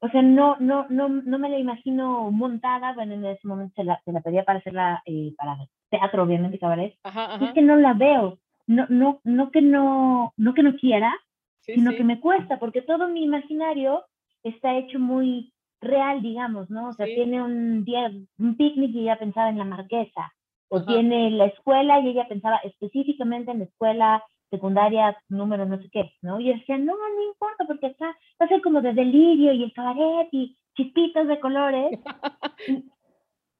[0.00, 3.84] O sea, no, no, no, no me la imagino montada, bueno, en ese momento se
[3.84, 5.56] la, se la pedía para hacerla eh, para
[5.90, 6.96] teatro, obviamente, cabaret.
[7.40, 8.38] Es que no la veo.
[8.66, 11.16] No, no, no que no, no que no quiera,
[11.60, 14.04] sino que me cuesta, porque todo mi imaginario
[14.42, 16.88] está hecho muy real, digamos, ¿no?
[16.88, 20.32] O sea, tiene un día, un picnic y ella pensaba en la marquesa,
[20.68, 25.88] o tiene la escuela y ella pensaba específicamente en la escuela secundaria número no sé
[25.90, 26.40] qué, ¿no?
[26.40, 29.64] Y yo decía, no, no importa, porque está, va a ser como de delirio y
[29.64, 31.98] el cabaret y chispitos de colores.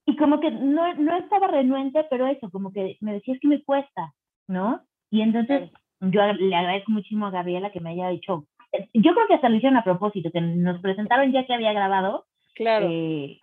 [0.07, 3.49] y, como que no, no estaba renuente, pero eso, como que me decía, es que
[3.49, 4.15] me cuesta,
[4.49, 4.83] ¿no?
[5.11, 8.47] Y entonces yo le agradezco muchísimo a Gabriela que me haya dicho,
[8.95, 12.27] yo creo que hasta lo hicieron a propósito, que nos presentaron ya que había grabado.
[12.55, 12.89] Claro.
[12.91, 13.39] Eh,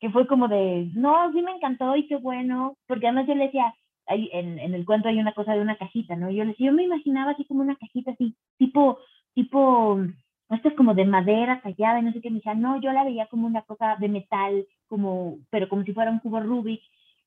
[0.00, 3.44] que fue como de, no, sí me encantó y qué bueno, porque además yo le
[3.44, 3.74] decía,
[4.06, 6.30] en, en, el cuento hay una cosa de una cajita, ¿no?
[6.30, 8.98] Yo, yo me imaginaba así como una cajita así, tipo,
[9.34, 10.00] tipo,
[10.48, 13.04] esto es como de madera tallada y no sé qué, me decía, no, yo la
[13.04, 16.82] veía como una cosa de metal, como, pero como si fuera un cubo Rubik.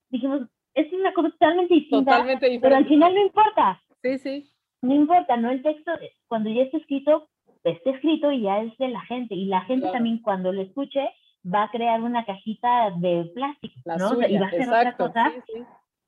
[0.09, 0.41] Dijimos,
[0.73, 2.61] es una cosa totalmente distinta, totalmente diferente.
[2.61, 3.81] pero al final no importa.
[4.01, 4.49] Sí, sí.
[4.81, 5.51] No importa, ¿no?
[5.51, 5.91] El texto,
[6.27, 7.29] cuando ya está escrito,
[7.63, 11.09] está escrito y ya es de la gente, y la gente también cuando lo escuche
[11.45, 14.27] va a crear una cajita de plástico, ¿no?
[14.27, 15.31] y va a hacer otra cosa.
[15.47, 15.63] Sí, sí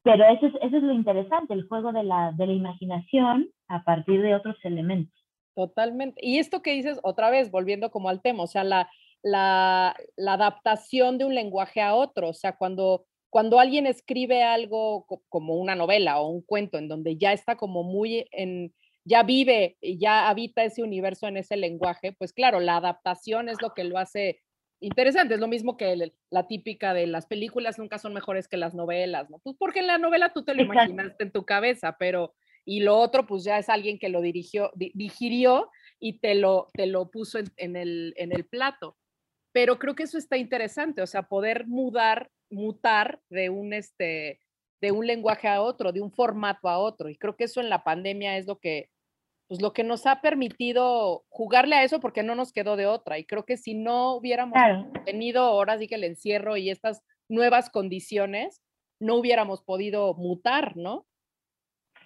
[0.05, 3.83] pero eso es, eso es lo interesante, el juego de la, de la imaginación a
[3.83, 5.19] partir de otros elementos.
[5.55, 6.21] Totalmente.
[6.23, 8.87] Y esto que dices, otra vez, volviendo como al tema, o sea, la,
[9.23, 15.07] la, la adaptación de un lenguaje a otro, o sea, cuando, cuando alguien escribe algo
[15.27, 18.75] como una novela o un cuento en donde ya está como muy en,
[19.05, 23.73] ya vive ya habita ese universo en ese lenguaje, pues claro, la adaptación es lo
[23.73, 24.41] que lo hace
[24.79, 25.33] interesante.
[25.33, 29.29] Es lo mismo que la típica de las películas nunca son mejores que las novelas,
[29.29, 29.39] ¿no?
[29.39, 32.33] Pues porque en la novela tú te lo imaginaste en tu cabeza, pero
[32.65, 36.87] y lo otro pues ya es alguien que lo dirigió, digirió y te lo, te
[36.87, 38.97] lo puso en, el, en el plato.
[39.51, 44.41] Pero creo que eso está interesante, o sea, poder mudar, mutar de un, este,
[44.81, 47.09] de un lenguaje a otro, de un formato a otro.
[47.09, 48.89] Y creo que eso en la pandemia es lo que,
[49.47, 53.19] pues lo que nos ha permitido jugarle a eso porque no nos quedó de otra.
[53.19, 54.57] Y creo que si no hubiéramos
[55.05, 58.63] tenido horas y que el encierro y estas nuevas condiciones,
[58.99, 61.05] no hubiéramos podido mutar, ¿no?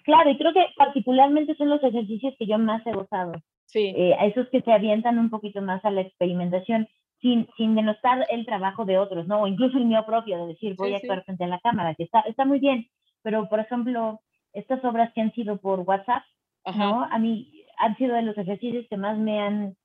[0.04, 3.32] Claro, y creo que particularmente son los ejercicios que yo más he gozado.
[3.66, 3.94] Sí.
[3.96, 6.88] Eh, a esos que se avientan un poquito más a la experimentación,
[7.20, 9.42] sin, sin denostar el trabajo de otros, ¿no?
[9.42, 12.04] O incluso el mío propio, de decir, voy a actuar frente a la cámara, que
[12.04, 12.86] está, está muy bien,
[13.22, 14.20] pero por ejemplo,
[14.52, 16.22] estas obras que han sido por WhatsApp,
[16.66, 17.04] ¿no?
[17.04, 19.76] A mí han sido de los ejercicios que más me han,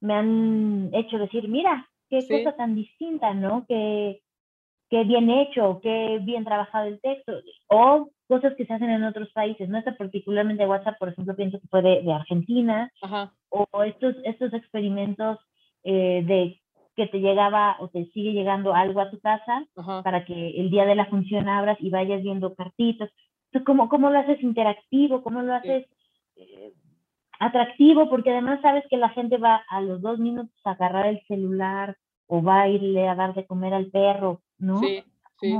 [0.00, 3.64] me han hecho decir, mira, qué cosa tan distinta, ¿no?
[3.66, 4.20] Que,
[4.90, 7.32] qué bien hecho, qué bien trabajado el texto,
[7.68, 11.60] o cosas que se hacen en otros países, no está particularmente WhatsApp, por ejemplo, pienso
[11.60, 12.90] que fue de, Argentina,
[13.50, 15.38] o estos, estos experimentos
[15.84, 16.60] eh, de
[16.96, 19.66] que te llegaba o te sigue llegando algo a tu casa
[20.02, 23.10] para que el día de la función abras y vayas viendo cartitas.
[23.46, 25.22] Entonces, ¿cómo, cómo lo haces interactivo?
[25.22, 25.86] ¿Cómo lo haces
[26.36, 26.72] eh,
[27.38, 28.08] atractivo?
[28.08, 31.96] Porque además sabes que la gente va a los dos minutos a agarrar el celular
[32.26, 34.80] o va a irle a dar de comer al perro, ¿no?
[34.80, 35.02] Sí,
[35.40, 35.58] sí.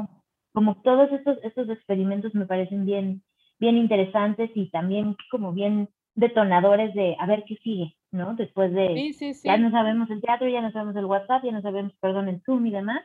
[0.53, 3.23] Como, todos estos, estos experimentos me parecen bien,
[3.59, 8.35] bien interesantes y también como bien detonadores de a ver qué sigue, ¿no?
[8.35, 9.13] Después de
[9.45, 12.43] ya no sabemos el teatro, ya no sabemos el WhatsApp, ya no sabemos, perdón, el
[12.43, 13.03] Zoom y demás.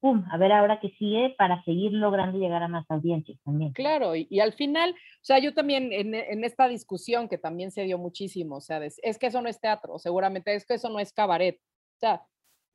[0.00, 3.72] Pum, a ver ahora qué sigue para seguir logrando llegar a más audiencias también.
[3.72, 7.82] Claro, y, al final, o sea, yo también en, en, esta discusión que también se
[7.82, 11.00] dio muchísimo, o sea, es que eso no es teatro, seguramente es que eso no
[11.00, 11.58] es cabaret.
[11.58, 12.22] O sea,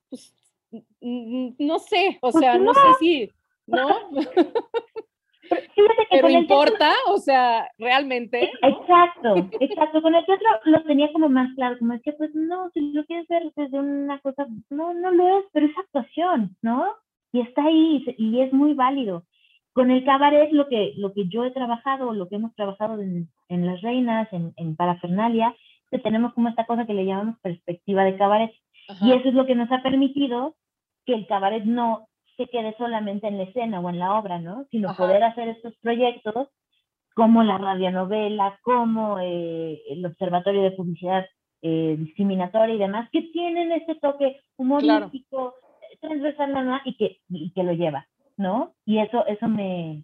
[0.10, 0.34] pues,
[1.02, 3.32] no sé, o sea, no sé si,
[3.68, 3.88] ¿no?
[6.10, 8.52] Pero importa, o sea, realmente.
[8.62, 10.02] Exacto, exacto.
[10.02, 13.06] Con el teatro lo tenía como más claro, como es que, pues no, si lo
[13.06, 16.96] quieres ver desde una cosa, no, no lo es, pero es actuación, ¿no?
[17.34, 19.26] Y está ahí y es muy válido.
[19.74, 23.30] Con el cabaret, lo que, lo que yo he trabajado, lo que hemos trabajado en,
[23.50, 25.56] en Las Reinas, en, en Parafernalia,
[25.90, 28.52] que tenemos como esta cosa que le llamamos perspectiva de cabaret.
[29.02, 30.56] Y eso es lo que nos ha permitido
[31.06, 32.08] que el cabaret no
[32.38, 34.66] se quede solamente en la escena o en la obra, ¿no?
[34.72, 36.50] Sino poder hacer estos proyectos
[37.14, 41.26] como la radionovela, como eh, el Observatorio de Publicidad
[41.62, 45.56] eh, Discriminatoria y demás, que tienen ese toque humorístico,
[46.04, 48.74] transversal, y que, y que lo lleva, ¿no?
[48.86, 50.04] Y eso, eso me...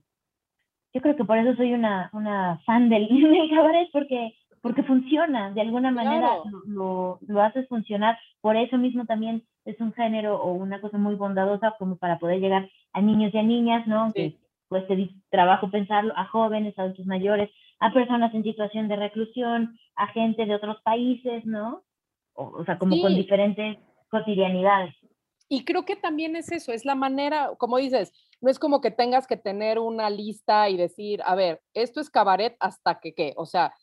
[0.94, 5.52] Yo creo que por eso soy una, una fan del, del cabaret, porque porque funciona,
[5.52, 8.18] de alguna manera lo, lo, haces funcionar.
[8.42, 12.40] Por eso mismo también es un género o una cosa muy bondadosa como para poder
[12.40, 14.02] llegar a niños y a niñas, ¿no?
[14.02, 14.36] Aunque
[14.68, 20.08] cueste trabajo pensarlo, a jóvenes, a adultos mayores, a personas en situación de reclusión, a
[20.08, 21.84] gente de otros países, ¿no?
[22.34, 23.78] O, sea, como con diferentes
[24.10, 24.96] cotidianidades.
[25.50, 28.92] Y creo que también es eso, es la manera, como dices, no es como que
[28.92, 33.34] tengas que tener una lista y decir, a ver, esto es cabaret hasta que qué,
[33.36, 33.74] o sea,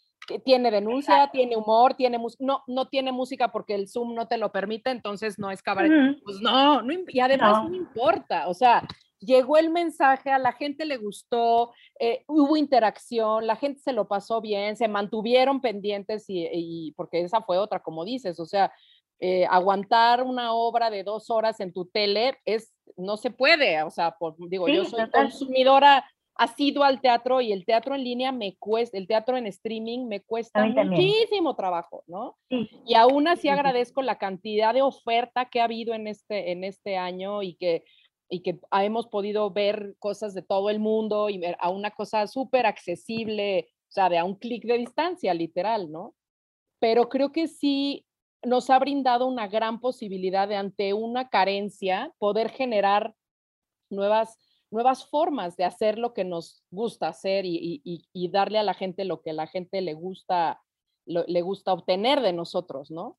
[0.45, 4.53] tiene denuncia, tiene humor, tiene no, no tiene música porque el Zoom no te lo
[4.53, 5.93] permite, entonces no es cabaret.
[6.25, 7.75] Pues no, no, y además no.
[7.75, 8.87] importa, o sea,
[9.21, 14.09] llegó el mensaje, a la gente le gustó, eh, hubo interacción, la gente se lo
[14.09, 18.73] pasó bien, se mantuvieron pendientes y, porque esa fue otra, como dices, o sea,
[19.19, 23.91] eh, aguantar una obra de dos horas en tu tele es, no se puede, o
[23.91, 26.05] sea, por, digo, yo soy consumidora
[26.35, 30.21] asido al teatro y el teatro en línea me cuesta, el teatro en streaming me
[30.21, 32.37] cuesta muchísimo trabajo, ¿no?
[32.85, 36.99] Y aún así agradezco la cantidad de oferta que ha habido en este, en este
[36.99, 37.85] año y que,
[38.29, 42.27] y que hemos podido ver cosas de todo el mundo y ver a una cosa
[42.27, 46.14] súper accesible, o sea, de a un clic de distancia, literal, ¿no?
[46.79, 48.05] Pero creo que sí
[48.47, 53.14] nos ha brindado una gran posibilidad de ante una carencia poder generar
[53.90, 54.38] nuevas
[54.70, 59.22] nuevas formas de hacer lo que nos gusta hacer y, darle a la gente lo
[59.22, 60.61] que la gente le gusta,
[61.07, 63.16] le gusta obtener de nosotros, ¿no?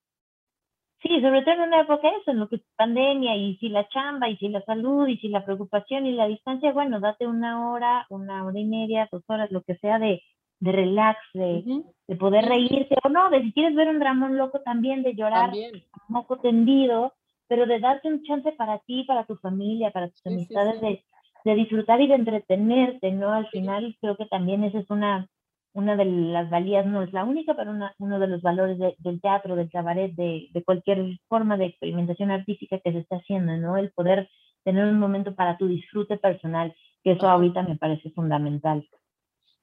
[1.02, 3.88] Sí, sobre todo en una época eso, en lo que es pandemia, y si la
[3.88, 7.72] chamba, y si la salud, y si la preocupación y la distancia, bueno, date una
[7.72, 10.22] hora, una hora y media, dos horas, lo que sea de,
[10.60, 14.62] de relax, de, de poder reírte, o no, de si quieres ver un Ramón loco
[14.62, 17.14] también, de llorar, un moco tendido,
[17.48, 21.04] pero de darte un chance para ti, para tu familia, para tus amistades, de
[21.48, 23.32] de disfrutar y de entretenerte, ¿no?
[23.32, 25.30] Al final creo que también esa es una,
[25.74, 29.22] una de las valías, no es la única, pero una, uno de los valores del
[29.22, 33.78] teatro, del cabaret, de, de, cualquier forma de experimentación artística que se está haciendo, ¿no?
[33.78, 34.30] El poder
[34.66, 38.86] tener un momento para tu disfrute personal, que eso ahorita me parece fundamental.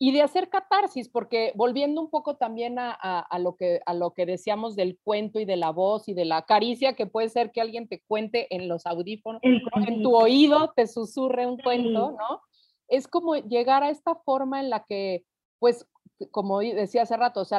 [0.04, 4.26] Y de hacer catarsis, porque volviendo un poco también a, lo que, a lo que
[4.26, 7.62] decíamos del cuento y de la voz y de la caricia, que puede ser que
[7.62, 12.42] alguien te cuente en los audífonos, en tu oído te susurre un cuento, ¿no?
[12.86, 15.24] Es como llegar a esta forma en la que,
[15.58, 15.88] pues,
[16.30, 17.58] como decía hace rato, o sea,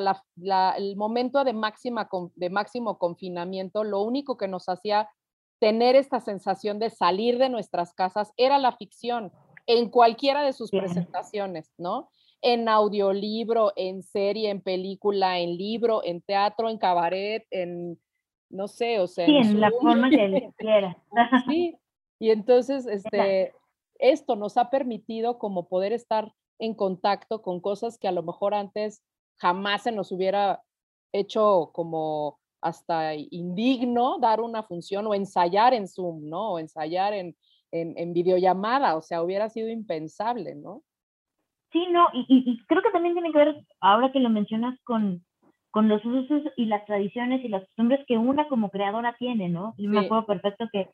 [0.78, 5.10] el momento de, máxima, de máximo confinamiento, lo único que nos hacía
[5.58, 9.32] tener esta sensación de salir de nuestras casas era la ficción
[9.66, 12.12] en cualquiera de sus presentaciones, ¿no?
[12.42, 18.00] En audiolibro, en serie, en película, en libro, en teatro, en cabaret, en,
[18.50, 19.26] no sé, o sea.
[19.26, 20.98] Sí, en, la forma que quiera.
[21.48, 21.78] sí,
[22.20, 23.54] y entonces, este,
[24.00, 28.54] esto nos ha permitido como poder estar en contacto con cosas que a lo mejor
[28.54, 29.04] antes
[29.38, 30.64] jamás se nos hubiera
[31.12, 36.54] hecho como hasta indigno dar una función o ensayar en Zoom, ¿no?
[36.54, 37.36] O ensayar en,
[37.72, 40.82] en, videollamada, o sea, hubiera sido impensable, ¿no?
[41.76, 45.26] Sí, no, y, creo que también tiene que ver, ahora que lo mencionas, con,
[45.72, 49.74] con los usos y las tradiciones y las costumbres que una como creadora tiene, ¿no?
[49.78, 50.88] Y me acuerdo perfecto que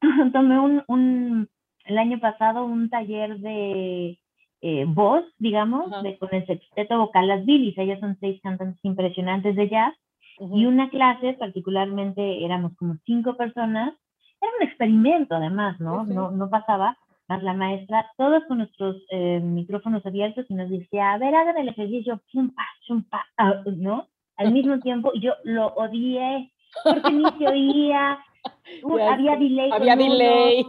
[0.32, 1.48] tomé un, un,
[1.84, 4.20] el año pasado un taller de
[4.60, 7.76] eh, voz, digamos, de, con el sexteto vocal Las Billys.
[7.76, 9.96] Ellas son seis cantantes impresionantes de jazz.
[10.38, 13.94] Y una clase, particularmente éramos como cinco personas,
[14.40, 16.04] era un experimento además, ¿no?
[16.04, 16.96] No, no pasaba,
[17.30, 21.58] más la maestra, todos con nuestros eh, micrófonos abiertos y nos decía, a ver, hagan
[21.58, 24.08] el ejercicio, chumpa, chumpa, ah, ¿no?
[24.36, 26.50] Al mismo tiempo, y yo lo odié,
[26.82, 28.18] porque ni se oía,
[29.12, 29.70] había delay.
[29.72, 30.66] Había delay.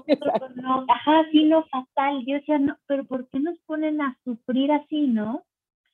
[0.56, 2.24] No, ajá, sí, no, fatal.
[2.28, 5.44] Yo decía, no, pero ¿por qué nos ponen a sufrir así, no?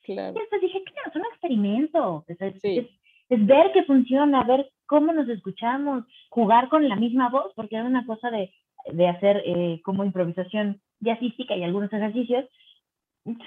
[0.04, 0.36] Claro.
[0.36, 2.26] Y después dije, claro, es un experimento.
[2.28, 7.76] Es, es, ver que funciona, ver cómo nos escuchamos, jugar con la misma voz, porque
[7.76, 8.52] era una cosa de,
[8.92, 12.46] de hacer eh, como improvisación jazzística y algunos ejercicios,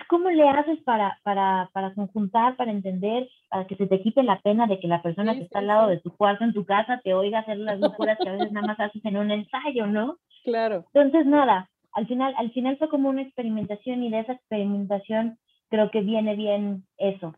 [0.09, 4.41] ¿cómo le haces para, para, para conjuntar, para entender, para que se te quite la
[4.41, 7.01] pena de que la persona que está al lado de tu cuarto en tu casa
[7.03, 10.19] te oiga hacer las locuras que a veces nada más haces en un ensayo, ¿no?
[10.45, 10.85] Claro.
[10.93, 15.39] Entonces, nada, al final, al final fue como una experimentación y de esa experimentación
[15.69, 17.35] creo que viene bien eso,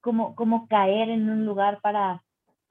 [0.00, 2.22] como, como caer en un lugar para,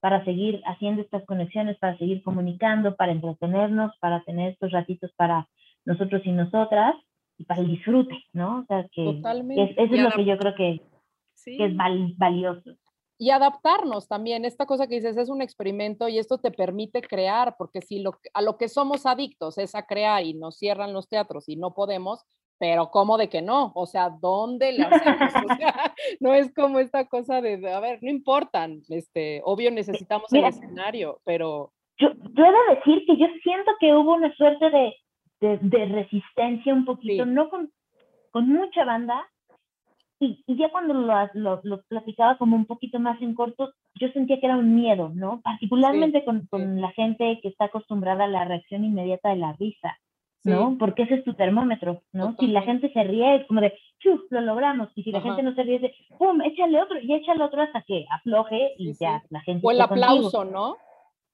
[0.04, 5.48] para seguir haciendo estas conexiones, para seguir comunicando, para entretenernos, para tener estos ratitos para
[5.86, 6.94] nosotros y nosotras
[7.38, 8.58] y para el disfrute, ¿no?
[8.58, 10.82] O sea, que, eso es lo que yo creo que,
[11.46, 11.76] es
[12.18, 12.76] valioso.
[13.16, 17.54] Y adaptarnos también, esta cosa que dices es un experimento y esto te permite crear,
[17.56, 21.08] porque si lo, a lo que somos adictos es a crear y nos cierran los
[21.08, 22.26] teatros y no podemos,
[22.58, 23.72] pero ¿cómo de que no?
[23.74, 25.32] O sea, ¿dónde le hacemos?
[26.20, 31.20] no es como esta cosa de, a ver, no importan, este, obvio necesitamos el escenario,
[31.24, 31.72] pero...
[31.98, 34.94] Yo, yo he de decir que yo siento que hubo una suerte de,
[35.40, 37.70] de, resistencia un poquito, no con,
[38.30, 39.26] con, mucha banda.
[40.18, 44.40] Y, y ya cuando lo, lo, platicaba como un poquito más en corto, yo sentía
[44.40, 45.40] que era un miedo, ¿no?
[45.42, 49.98] Particularmente con, con la gente que está acostumbrada a la reacción inmediata de la risa.
[50.44, 50.76] ¿No?
[50.78, 52.36] Porque ese es tu termómetro, ¿no?
[52.38, 54.20] Si la gente se ríe, es como de, ¡chuf!
[54.30, 54.90] Lo logramos.
[54.94, 56.40] Y si la gente no se ríe, es de, ¡pum!
[56.42, 59.66] Échale otro y échale otro hasta que afloje y ya la gente.
[59.66, 60.76] O el aplauso, ¿no?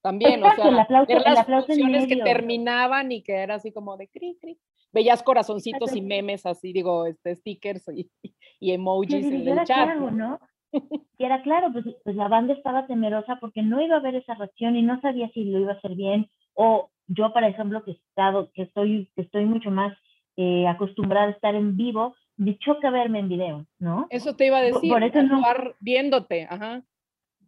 [0.02, 4.08] También, o sea, el aplauso, las funciones que terminaban y que era así como de
[4.08, 4.58] cri, cri.
[4.92, 8.10] Veías corazoncitos y memes así, digo, este, stickers y,
[8.58, 9.84] y emojis en el chat.
[9.84, 10.40] Claro, ¿no?
[11.18, 14.34] Y era claro, pues, pues la banda estaba temerosa porque no iba a ver esa
[14.34, 16.30] reacción y no sabía si lo iba a hacer bien.
[16.54, 19.96] O yo, por ejemplo, que, estado, que, estoy, que estoy mucho más
[20.36, 24.06] eh, acostumbrada a estar en vivo, me choca verme en video, ¿no?
[24.10, 25.42] Eso te iba a decir, por, eso no,
[25.80, 26.82] viéndote, ajá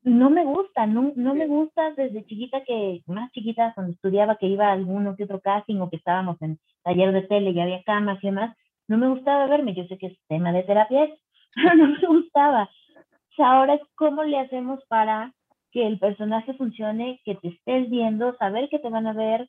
[0.04, 4.46] no me gusta, no, no me gusta desde chiquita que, más chiquita cuando estudiaba que
[4.46, 7.82] iba a alguno que otro casting o que estábamos en taller de tele y había
[7.84, 8.56] camas y demás,
[8.88, 11.08] no me gustaba verme, yo sé que es tema de terapia,
[11.54, 12.68] pero no me gustaba.
[13.38, 15.32] ahora es cómo le hacemos para
[15.72, 19.48] que el personaje funcione, que te estés viendo, saber que te van a ver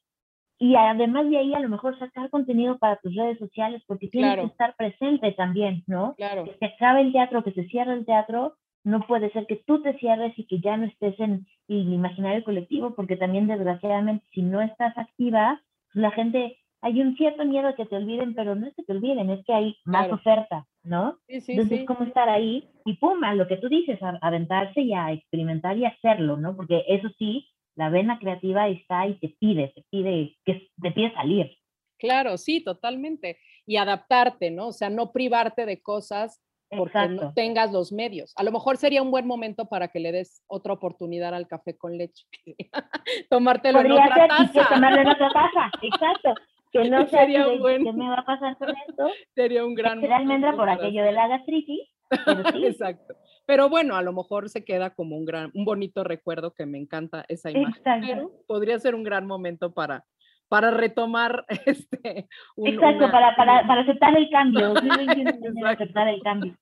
[0.59, 4.36] y además de ahí a lo mejor sacar contenido para tus redes sociales porque tienes
[4.36, 6.13] que estar presente también, ¿no?
[6.15, 6.45] Claro.
[6.45, 9.82] Que se acabe el teatro, que se cierre el teatro, no puede ser que tú
[9.82, 14.41] te cierres y que ya no estés en el imaginario colectivo, porque también desgraciadamente si
[14.41, 15.61] no estás activa,
[15.93, 18.91] la gente, hay un cierto miedo a que te olviden, pero no es que te
[18.91, 21.17] olviden, es que hay más oferta, ¿no?
[21.27, 24.19] Sí, sí, Entonces, es como estar ahí y pum, a lo que tú dices, a,
[24.21, 26.57] aventarse y a experimentar y hacerlo, ¿no?
[26.57, 31.13] Porque eso sí, la vena creativa está y te pide, te pide, que te pide
[31.13, 31.57] salir.
[31.97, 33.38] Claro, sí, totalmente.
[33.65, 34.67] Y adaptarte, ¿no?
[34.67, 38.34] O sea, no privarte de cosas porque no tengas los medios.
[38.36, 41.77] A lo mejor sería un buen momento para que le des otra oportunidad al café
[41.77, 42.25] con leche.
[43.29, 44.67] Tomártelo en otra taza.
[44.67, 46.34] tomarlo en otra taza, exacto.
[46.74, 49.07] Que no sé Sería un buen- qué me va a pasar con esto.
[49.36, 51.82] Sería un gran Será almendra momento por aquello de la gastritis,
[52.26, 53.15] pero sí, Exacto.
[53.45, 56.78] Pero bueno, a lo mejor se queda como un gran, un bonito recuerdo que me
[56.78, 57.76] encanta esa imagen.
[57.78, 58.07] Exacto.
[58.07, 60.05] Pero podría ser un gran momento para,
[60.47, 62.28] para retomar este.
[62.55, 64.74] un- exacto, una- para, para, para aceptar el cambio.
[64.74, 65.84] 2021 viene a Exacto.
[65.84, 66.55] aceptar el cambio.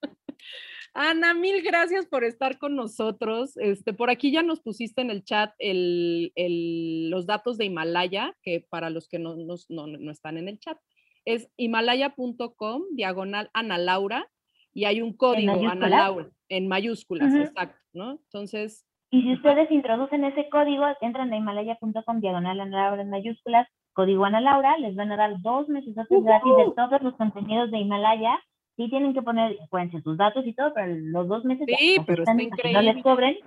[0.94, 3.56] Ana, mil gracias por estar con nosotros.
[3.58, 8.36] Este, por aquí ya nos pusiste en el chat el, el- los datos de Himalaya,
[8.44, 10.78] que para los que no, no, no están en el chat,
[11.24, 14.28] es himalaya.com, diagonal Ana Laura,
[14.74, 15.88] y hay un código Ana?
[15.90, 17.42] Laura, en mayúsculas, Ujú.
[17.44, 18.12] exacto, ¿no?
[18.12, 23.68] Entonces, Y si ustedes introducen ese código, entran a himalaya.com diagonal Ana Laura en mayúsculas,
[23.94, 27.80] código Ana Laura, les van a dar dos meses gratis de todos los contenidos de
[27.80, 28.38] Himalaya.
[28.84, 31.98] Sí tienen que poner, pueden ser sus datos y todo, pero los dos meses Sí,
[32.08, 33.04] pero están está que no les increíble.
[33.04, 33.38] cobren.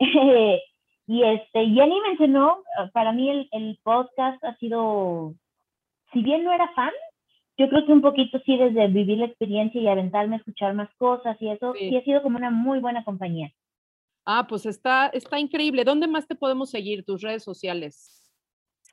[1.06, 5.34] y este, Jenny mencionó, eh, para mí el, el podcast ha sido,
[6.12, 6.90] si bien no era fan,
[7.56, 10.88] yo creo que un poquito sí desde vivir la experiencia y aventarme a escuchar más
[10.96, 11.90] cosas y eso, Sí.
[11.90, 13.52] sí ha sido como una muy buena compañía.
[14.24, 15.84] ah, pues está, está increíble.
[15.84, 17.04] ¿Dónde más te podemos seguir?
[17.04, 18.17] Tus redes sociales.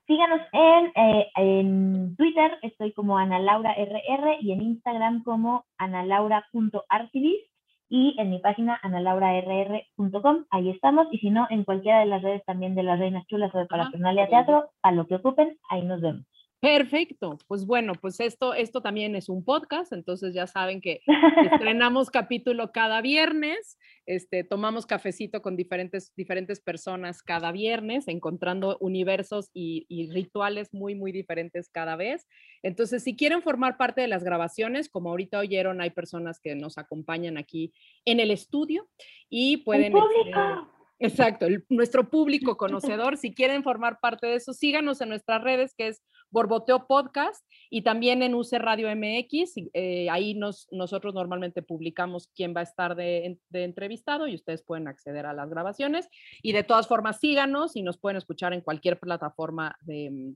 [0.07, 7.49] Síganos en, eh, en Twitter, estoy como Ana Laura RR y en Instagram como analaura.archivist
[7.89, 12.43] y en mi página analaurarr.com, ahí estamos, y si no, en cualquiera de las redes
[12.45, 14.27] también de las Reinas Chulas o de Parafernalia.
[14.27, 16.25] Teatro, a lo que ocupen, ahí nos vemos.
[16.65, 17.37] Perfecto.
[17.47, 21.01] Pues bueno, pues esto, esto también es un podcast, entonces ya saben que
[21.51, 29.51] estrenamos capítulo cada viernes, este, tomamos cafecito con diferentes, diferentes personas cada viernes, encontrando universos
[29.53, 32.25] y, y rituales muy, muy diferentes cada vez.
[32.63, 36.79] Entonces, si quieren formar parte de las grabaciones, como ahorita oyeron, hay personas que nos
[36.79, 37.73] acompañan aquí
[38.05, 38.87] en el estudio
[39.29, 39.95] y ¡El pueden...
[39.95, 40.74] este, público!
[40.99, 45.73] Exacto, el- nuestro público conocedor, si quieren formar parte de eso, síganos en nuestras redes,
[45.77, 49.57] que es Borboteo Podcast, y también en UC Radio MX.
[49.57, 54.27] y, eh, ahí nos, nosotros normalmente publicamos quién va a estar de, en- de entrevistado
[54.27, 56.07] y ustedes pueden acceder a las grabaciones.
[56.41, 60.35] Y de todas formas, síganos y nos pueden escuchar en cualquier plataforma de, mm,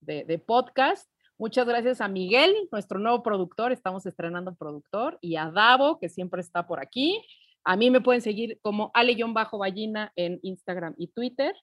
[0.00, 1.08] de- de podcast.
[1.38, 6.40] Muchas gracias a Miguel, nuestro nuevo productor, estamos estrenando productor, y a Davo, que siempre
[6.40, 7.20] está por aquí.
[7.64, 11.54] A mí me pueden seguir como Ale-Ballina en Instagram y Twitter.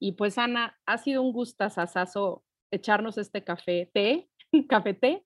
[0.00, 4.28] Y pues, Ana, ha sido un gustazazazo echarnos este café té,
[4.68, 5.24] café té.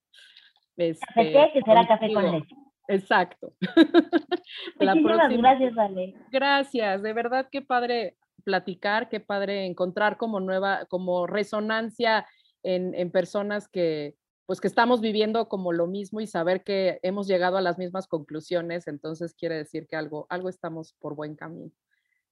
[0.76, 2.54] Café este, té, que será café con leche.
[2.88, 3.52] Exacto.
[4.78, 6.14] La Muchísimas próxima- gracias, Ale.
[6.30, 12.26] Gracias, de verdad qué padre platicar, qué padre encontrar como nueva, como resonancia
[12.62, 14.14] en, en personas que
[14.48, 18.06] pues que estamos viviendo como lo mismo y saber que hemos llegado a las mismas
[18.06, 21.70] conclusiones, entonces quiere decir que algo, algo estamos por buen camino.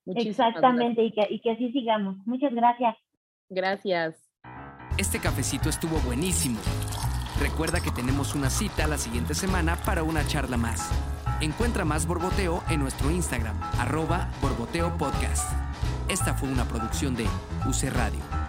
[0.06, 0.56] Muchísimas gracias.
[0.56, 2.16] Exactamente, y que, y que así sigamos.
[2.24, 2.96] Muchas gracias.
[3.50, 4.30] Gracias.
[4.96, 6.58] Este cafecito estuvo buenísimo.
[7.38, 10.90] Recuerda que tenemos una cita la siguiente semana para una charla más.
[11.42, 15.52] Encuentra más Borboteo en nuestro Instagram, arroba Borboteo Podcast.
[16.08, 17.24] Esta fue una producción de
[17.68, 18.45] UC Radio.